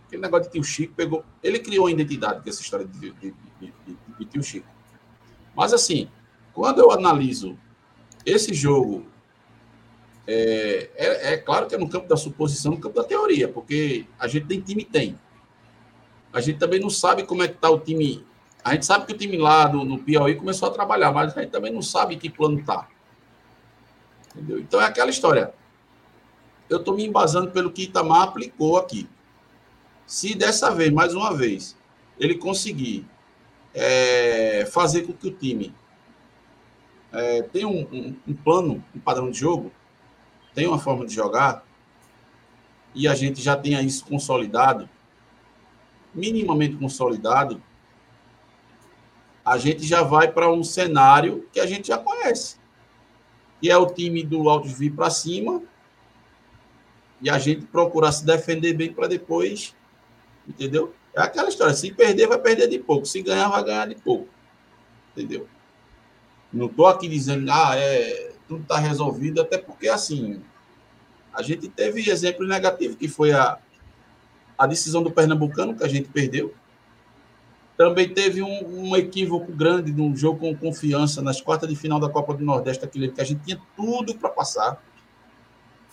[0.06, 1.24] Aquele negócio de tio Chico pegou.
[1.42, 3.72] Ele criou a identidade com essa história de, de, de,
[4.18, 4.68] de tio Chico.
[5.56, 6.08] Mas assim,
[6.52, 7.58] quando eu analiso
[8.24, 9.06] esse jogo
[10.26, 14.06] é, é, é, claro que é no campo da suposição, no campo da teoria, porque
[14.18, 15.18] a gente tem time, tem.
[16.32, 18.26] A gente também não sabe como é que está o time.
[18.64, 21.50] A gente sabe que o time lá no, Piauí começou a trabalhar, mas a gente
[21.50, 22.88] também não sabe que plano está.
[24.34, 24.58] Entendeu?
[24.58, 25.52] Então é aquela história.
[26.68, 29.08] Eu estou me embasando pelo que Itamar aplicou aqui.
[30.06, 31.76] Se dessa vez, mais uma vez,
[32.18, 33.06] ele conseguir
[33.74, 35.74] é, fazer com que o time
[37.14, 39.72] é, tenha um, um, um plano, um padrão de jogo,
[40.52, 41.64] tem uma forma de jogar?
[42.94, 44.88] E a gente já tenha isso consolidado,
[46.12, 47.62] minimamente consolidado,
[49.44, 52.56] a gente já vai para um cenário que a gente já conhece,
[53.60, 55.62] que é o time do Altos vir para cima
[57.20, 59.74] e a gente procurar se defender bem para depois,
[60.48, 60.94] entendeu?
[61.14, 64.28] É aquela história, se perder, vai perder de pouco, se ganhar, vai ganhar de pouco,
[65.12, 65.46] entendeu?
[66.54, 70.40] Não estou aqui dizendo, ah, é, tudo está resolvido, até porque, assim,
[71.32, 73.58] a gente teve exemplo negativo, que foi a,
[74.56, 76.54] a decisão do Pernambucano, que a gente perdeu.
[77.76, 82.08] Também teve um, um equívoco grande num jogo com confiança nas quartas de final da
[82.08, 84.80] Copa do Nordeste, aquele que a gente tinha tudo para passar.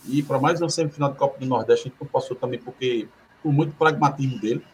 [0.06, 3.08] E para mais uma semifinal da Copa do Nordeste, a gente não passou também porque,
[3.42, 4.64] por muito pragmatismo dele,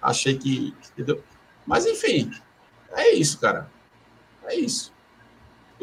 [0.00, 0.74] achei que.
[0.92, 1.22] Entendeu?
[1.66, 2.30] Mas, enfim,
[2.92, 3.70] é isso, cara.
[4.44, 4.93] É isso.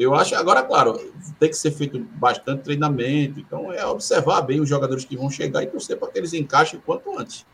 [0.01, 0.97] Eu acho, agora, claro,
[1.39, 5.61] tem que ser feito bastante treinamento, então é observar bem os jogadores que vão chegar
[5.61, 7.45] e torcer para que eles encaixem o quanto antes.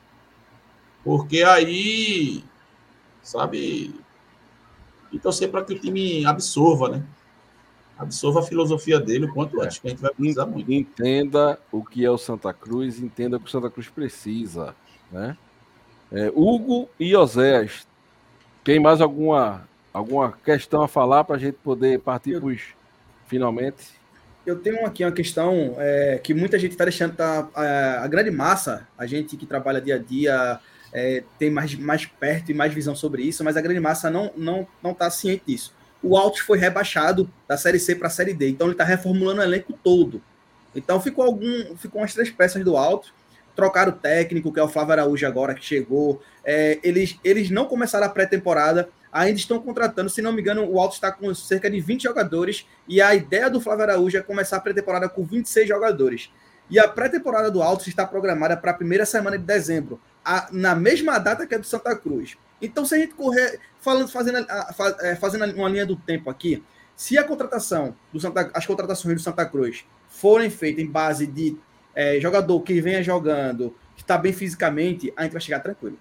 [1.03, 2.45] Porque aí,
[3.21, 3.93] sabe,
[5.11, 7.03] e torcer para que o time absorva, né?
[7.99, 9.81] Absorva a filosofia dele o quanto antes, é.
[9.81, 10.71] que a gente vai precisar muito.
[10.71, 14.73] Entenda o que é o Santa Cruz, entenda o que o Santa Cruz precisa,
[15.11, 15.37] né?
[16.09, 17.85] É, Hugo e Oséias,
[18.63, 19.67] tem mais alguma
[19.97, 22.61] Alguma questão a falar para a gente poder partir para os
[23.25, 23.97] finalmente?
[24.45, 28.29] Eu tenho aqui uma questão é, que muita gente está deixando, tá, a, a, grande
[28.29, 30.59] massa, a gente que trabalha dia a dia,
[30.93, 34.27] é, tem mais, mais perto e mais visão sobre isso, mas a grande massa não
[34.27, 35.73] está não, não tá ciente disso.
[36.03, 39.41] O Altos foi rebaixado da Série C para a Série D, então ele está reformulando
[39.41, 40.21] o elenco todo.
[40.75, 43.11] Então ficou algum, ficou umas três peças do Altos,
[43.55, 46.21] trocaram o técnico, que é o Flávio Araújo agora, que chegou.
[46.45, 50.79] É, eles, eles não começaram a pré-temporada, ainda estão contratando, se não me engano, o
[50.79, 54.57] Alto está com cerca de 20 jogadores e a ideia do Flávio Araújo é começar
[54.57, 56.31] a pré-temporada com 26 jogadores.
[56.69, 60.75] E a pré-temporada do Alto está programada para a primeira semana de dezembro, a, na
[60.75, 62.37] mesma data que a do Santa Cruz.
[62.61, 66.63] Então, se a gente correr, falando, fazendo, a, é, fazendo uma linha do tempo aqui,
[66.95, 71.57] se a contratação do Santa, as contratações do Santa Cruz forem feitas em base de
[71.95, 75.97] é, jogador que venha jogando, que está bem fisicamente, a gente vai chegar tranquilo.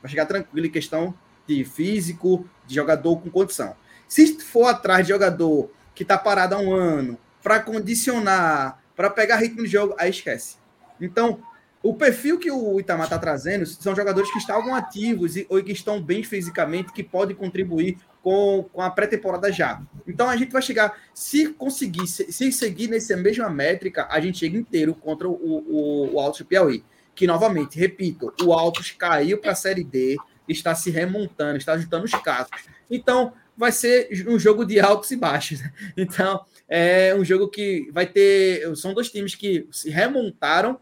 [0.00, 1.14] Vai chegar tranquilo em questão
[1.46, 3.74] de físico, de jogador com condição.
[4.08, 9.36] Se for atrás de jogador que está parado há um ano, para condicionar, para pegar
[9.36, 10.56] ritmo de jogo, aí esquece.
[11.00, 11.42] Então,
[11.82, 15.72] o perfil que o Itamar está trazendo são jogadores que estavam ativos e, ou que
[15.72, 19.82] estão bem fisicamente, que podem contribuir com, com a pré-temporada já.
[20.06, 24.38] Então a gente vai chegar, se conseguir, se, se, seguir nessa mesma métrica, a gente
[24.38, 26.84] chega inteiro contra o, o, o Altos Piauí.
[27.14, 30.16] Que, novamente, repito, o Altos caiu para a Série D,
[30.52, 32.62] está se remontando, está juntando os cacos.
[32.90, 35.60] Então, vai ser um jogo de altos e baixos.
[35.96, 38.74] Então, é um jogo que vai ter.
[38.76, 40.80] São dois times que se remontaram.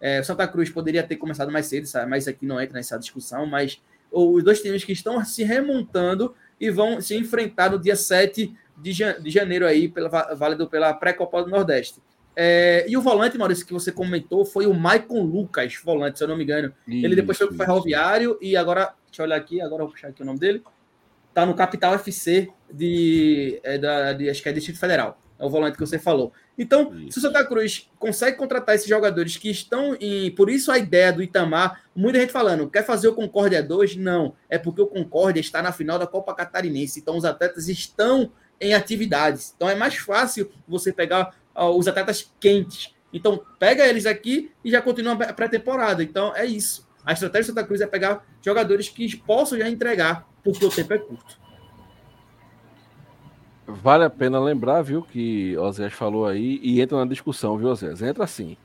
[0.00, 2.08] É, Santa Cruz poderia ter começado mais cedo, sabe?
[2.08, 3.46] mas aqui não entra nessa discussão.
[3.46, 3.80] Mas
[4.10, 8.92] os dois times que estão se remontando e vão se enfrentar no dia 7 de,
[9.30, 12.00] janeiro, aí, pela, válido pela pré-copa do Nordeste.
[12.36, 16.28] É, e o volante, Maurício, que você comentou, foi o Maicon Lucas, volante, se eu
[16.28, 16.72] não me engano.
[16.86, 19.86] Isso, ele depois foi para o Ferroviário e agora, deixa eu olhar aqui, agora eu
[19.86, 20.62] vou puxar aqui o nome dele.
[21.34, 25.18] Tá no Capital FC de, é, da, de acho que é Distrito Federal.
[25.38, 26.32] É o volante que você falou.
[26.58, 27.12] Então, isso.
[27.12, 30.30] se o Santa Cruz consegue contratar esses jogadores que estão em.
[30.32, 33.96] Por isso a ideia do Itamar, muita gente falando, quer fazer o Concórdia 2?
[33.96, 34.34] Não.
[34.50, 37.00] É porque o Concórdia está na final da Copa Catarinense.
[37.00, 38.30] Então, os atletas estão
[38.60, 39.54] em atividades.
[39.56, 42.94] Então é mais fácil você pegar os atletas quentes.
[43.12, 46.02] Então pega eles aqui e já continua a pré-temporada.
[46.02, 46.88] Então é isso.
[47.04, 50.92] A estratégia de Santa Cruz é pegar jogadores que possam já entregar, porque o tempo
[50.92, 51.40] é curto.
[53.66, 57.68] Vale a pena lembrar, viu, que o Osés falou aí e entra na discussão, viu,
[57.68, 58.02] Osés?
[58.02, 58.56] Entra assim.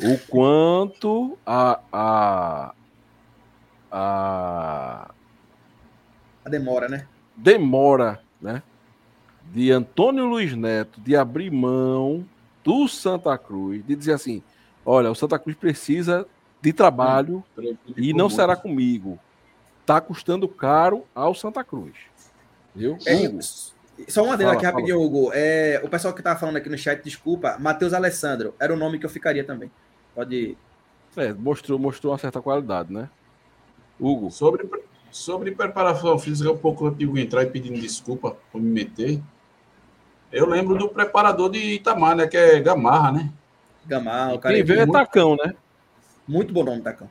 [0.00, 2.74] O quanto a, a,
[3.90, 5.14] a,
[6.44, 7.06] a demora, né?
[7.36, 8.62] Demora, né?
[9.52, 12.26] De Antônio Luiz Neto de abrir mão
[12.64, 14.42] do Santa Cruz, de dizer assim:
[14.84, 16.26] olha, o Santa Cruz precisa
[16.60, 19.18] de trabalho hum, e não será comigo.
[19.84, 21.92] Tá custando caro ao Santa Cruz.
[22.74, 22.96] Viu?
[23.06, 23.28] É,
[24.08, 25.30] só uma dela aqui rapidinho, Hugo.
[25.34, 28.98] É, o pessoal que tava falando aqui no chat, desculpa, Matheus Alessandro, era o nome
[28.98, 29.70] que eu ficaria também.
[30.14, 30.56] Pode.
[31.16, 33.10] É, mostrou, mostrou uma certa qualidade, né?
[34.00, 34.30] Hugo.
[34.30, 34.66] Sobre,
[35.10, 39.20] sobre preparação física, um pouco antigo entrar e pedindo desculpa por me meter.
[40.32, 42.26] Eu lembro do preparador de Itamar, né?
[42.26, 43.30] Que é Gamarra, né?
[43.84, 44.54] Gamarra, o cara.
[44.54, 45.54] Quem é veio é Tacão, né?
[46.26, 47.08] Muito bom nome, Tacão.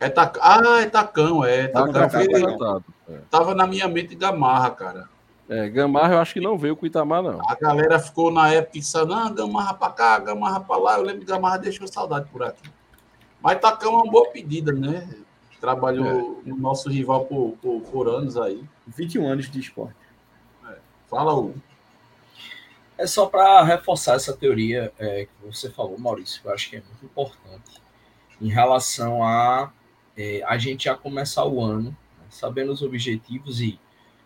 [0.00, 0.38] É tac...
[0.40, 1.68] Ah, é Tacão, é.
[1.68, 3.18] Tacão, Tacão, é.
[3.30, 5.08] Tava na minha mente Gamarra, cara.
[5.48, 7.38] É, Gamarra eu acho que não veio com o Itamar, não.
[7.48, 10.96] A galera ficou na época pensando, ah, Gamarra pra cá, Gamarra pra lá.
[10.96, 12.70] Eu lembro que Gamarra deixou saudade por aqui.
[13.42, 15.06] Mas Tacão é uma boa pedida, né?
[15.60, 16.48] Trabalhou é.
[16.48, 18.62] no nosso rival por, por, por, anos aí.
[18.86, 19.96] 21 anos de esporte.
[20.70, 20.76] É.
[21.08, 21.54] Fala, Hugo.
[22.96, 26.76] É só para reforçar essa teoria é, que você falou, Maurício, que eu acho que
[26.76, 27.82] é muito importante
[28.40, 29.72] em relação a
[30.16, 33.78] é, a gente já começar o ano né, sabendo os objetivos e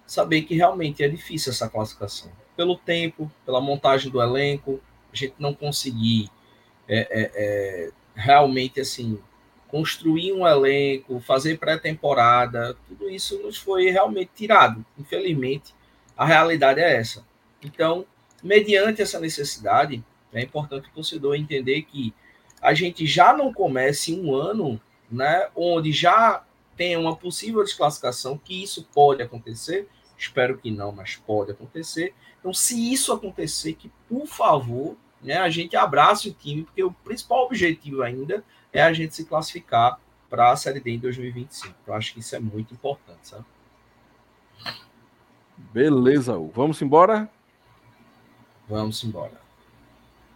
[0.07, 2.31] saber que realmente é difícil essa classificação.
[2.57, 4.81] Pelo tempo, pela montagem do elenco,
[5.12, 6.31] a gente não conseguir
[6.86, 9.19] é, é, é, realmente assim
[9.69, 14.85] construir um elenco, fazer pré-temporada, tudo isso nos foi realmente tirado.
[14.99, 15.74] Infelizmente,
[16.16, 17.24] a realidade é essa.
[17.62, 18.07] Então,
[18.43, 22.15] mediante essa necessidade, é importante o torcedor entender que
[22.60, 26.44] a gente já não comece um ano né, onde já
[26.77, 29.89] tem uma possível desclassificação, que isso pode acontecer,
[30.19, 32.12] Espero que não, mas pode acontecer.
[32.40, 36.90] Então, se isso acontecer, que por favor, né, a gente abrace o time, porque o
[36.90, 41.73] principal objetivo ainda é a gente se classificar para a Série D em 2025.
[41.86, 43.44] Eu acho que isso é muito importante, sabe?
[45.56, 47.31] Beleza, vamos embora?
[48.69, 49.32] Vamos embora.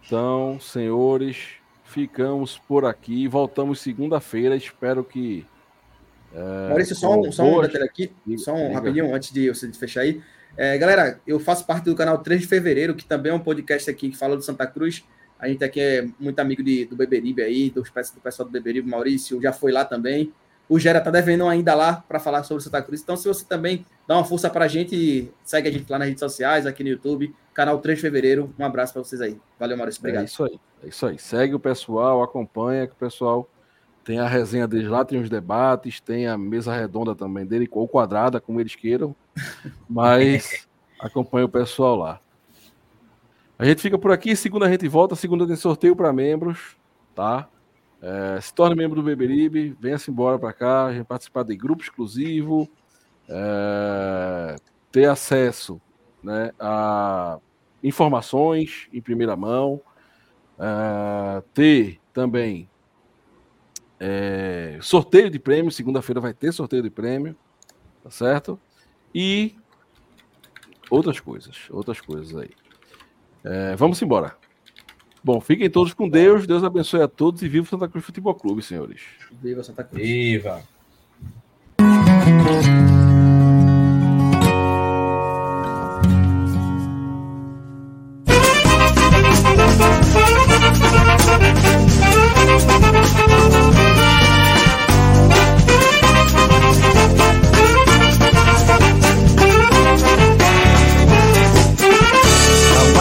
[0.05, 1.37] Então, senhores,
[1.83, 3.27] ficamos por aqui.
[3.27, 4.55] Voltamos segunda-feira.
[4.55, 5.45] Espero que
[6.33, 10.01] é, Maurício, só um, só um detalhe aqui, só um rapidinho antes de você fechar
[10.01, 10.21] aí.
[10.57, 13.89] É, galera, eu faço parte do canal 3 de Fevereiro, que também é um podcast
[13.89, 15.03] aqui que fala do Santa Cruz.
[15.39, 18.89] A gente aqui é muito amigo de, do Beberibe aí, do, do pessoal do Beberibe,
[18.89, 20.31] Maurício já foi lá também.
[20.67, 23.01] O Gera tá devendo ainda lá para falar sobre Santa Cruz.
[23.01, 26.07] Então, se você também dá uma força para a gente, segue a gente lá nas
[26.07, 28.53] redes sociais, aqui no YouTube, canal 3 de Fevereiro.
[28.57, 29.37] Um abraço para vocês aí.
[29.59, 29.99] Valeu, Maurício.
[29.99, 30.23] Obrigado.
[30.23, 30.59] É isso aí.
[30.83, 31.19] É isso aí.
[31.19, 33.47] Segue o pessoal, acompanha que o pessoal
[34.03, 37.87] tem a resenha deles lá, tem os debates, tem a mesa redonda também dele, ou
[37.87, 39.15] quadrada, como eles queiram.
[39.89, 40.67] Mas
[40.99, 42.19] acompanha o pessoal lá.
[43.57, 46.75] A gente fica por aqui, segunda a gente volta, segunda tem sorteio para membros,
[47.15, 47.47] tá?
[48.05, 51.81] É, se torne membro do Beberibe, venha-se embora para cá, a gente participar de grupo
[51.81, 52.69] exclusivo,
[53.29, 54.57] é,
[54.91, 55.81] ter acesso
[56.21, 57.39] né, a
[57.81, 59.79] informações em primeira mão,
[60.59, 62.69] é, ter também
[63.97, 67.37] é, sorteio de prêmio, segunda-feira vai ter sorteio de prêmio,
[68.03, 68.59] tá certo?
[69.15, 69.55] E
[70.89, 72.51] outras coisas, outras coisas aí.
[73.45, 74.42] É, vamos embora.
[75.23, 78.35] Bom, fiquem todos com Deus, Deus abençoe a todos e viva o Santa Cruz Futebol
[78.35, 79.01] Clube, senhores.
[79.41, 80.03] Viva Santa Cruz.
[80.03, 80.61] Viva.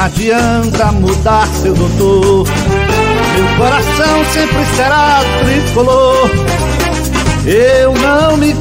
[0.04, 2.46] Adianta mudar, seu doutor.
[3.34, 6.30] Meu coração sempre será tricolor.
[7.46, 8.52] Eu não me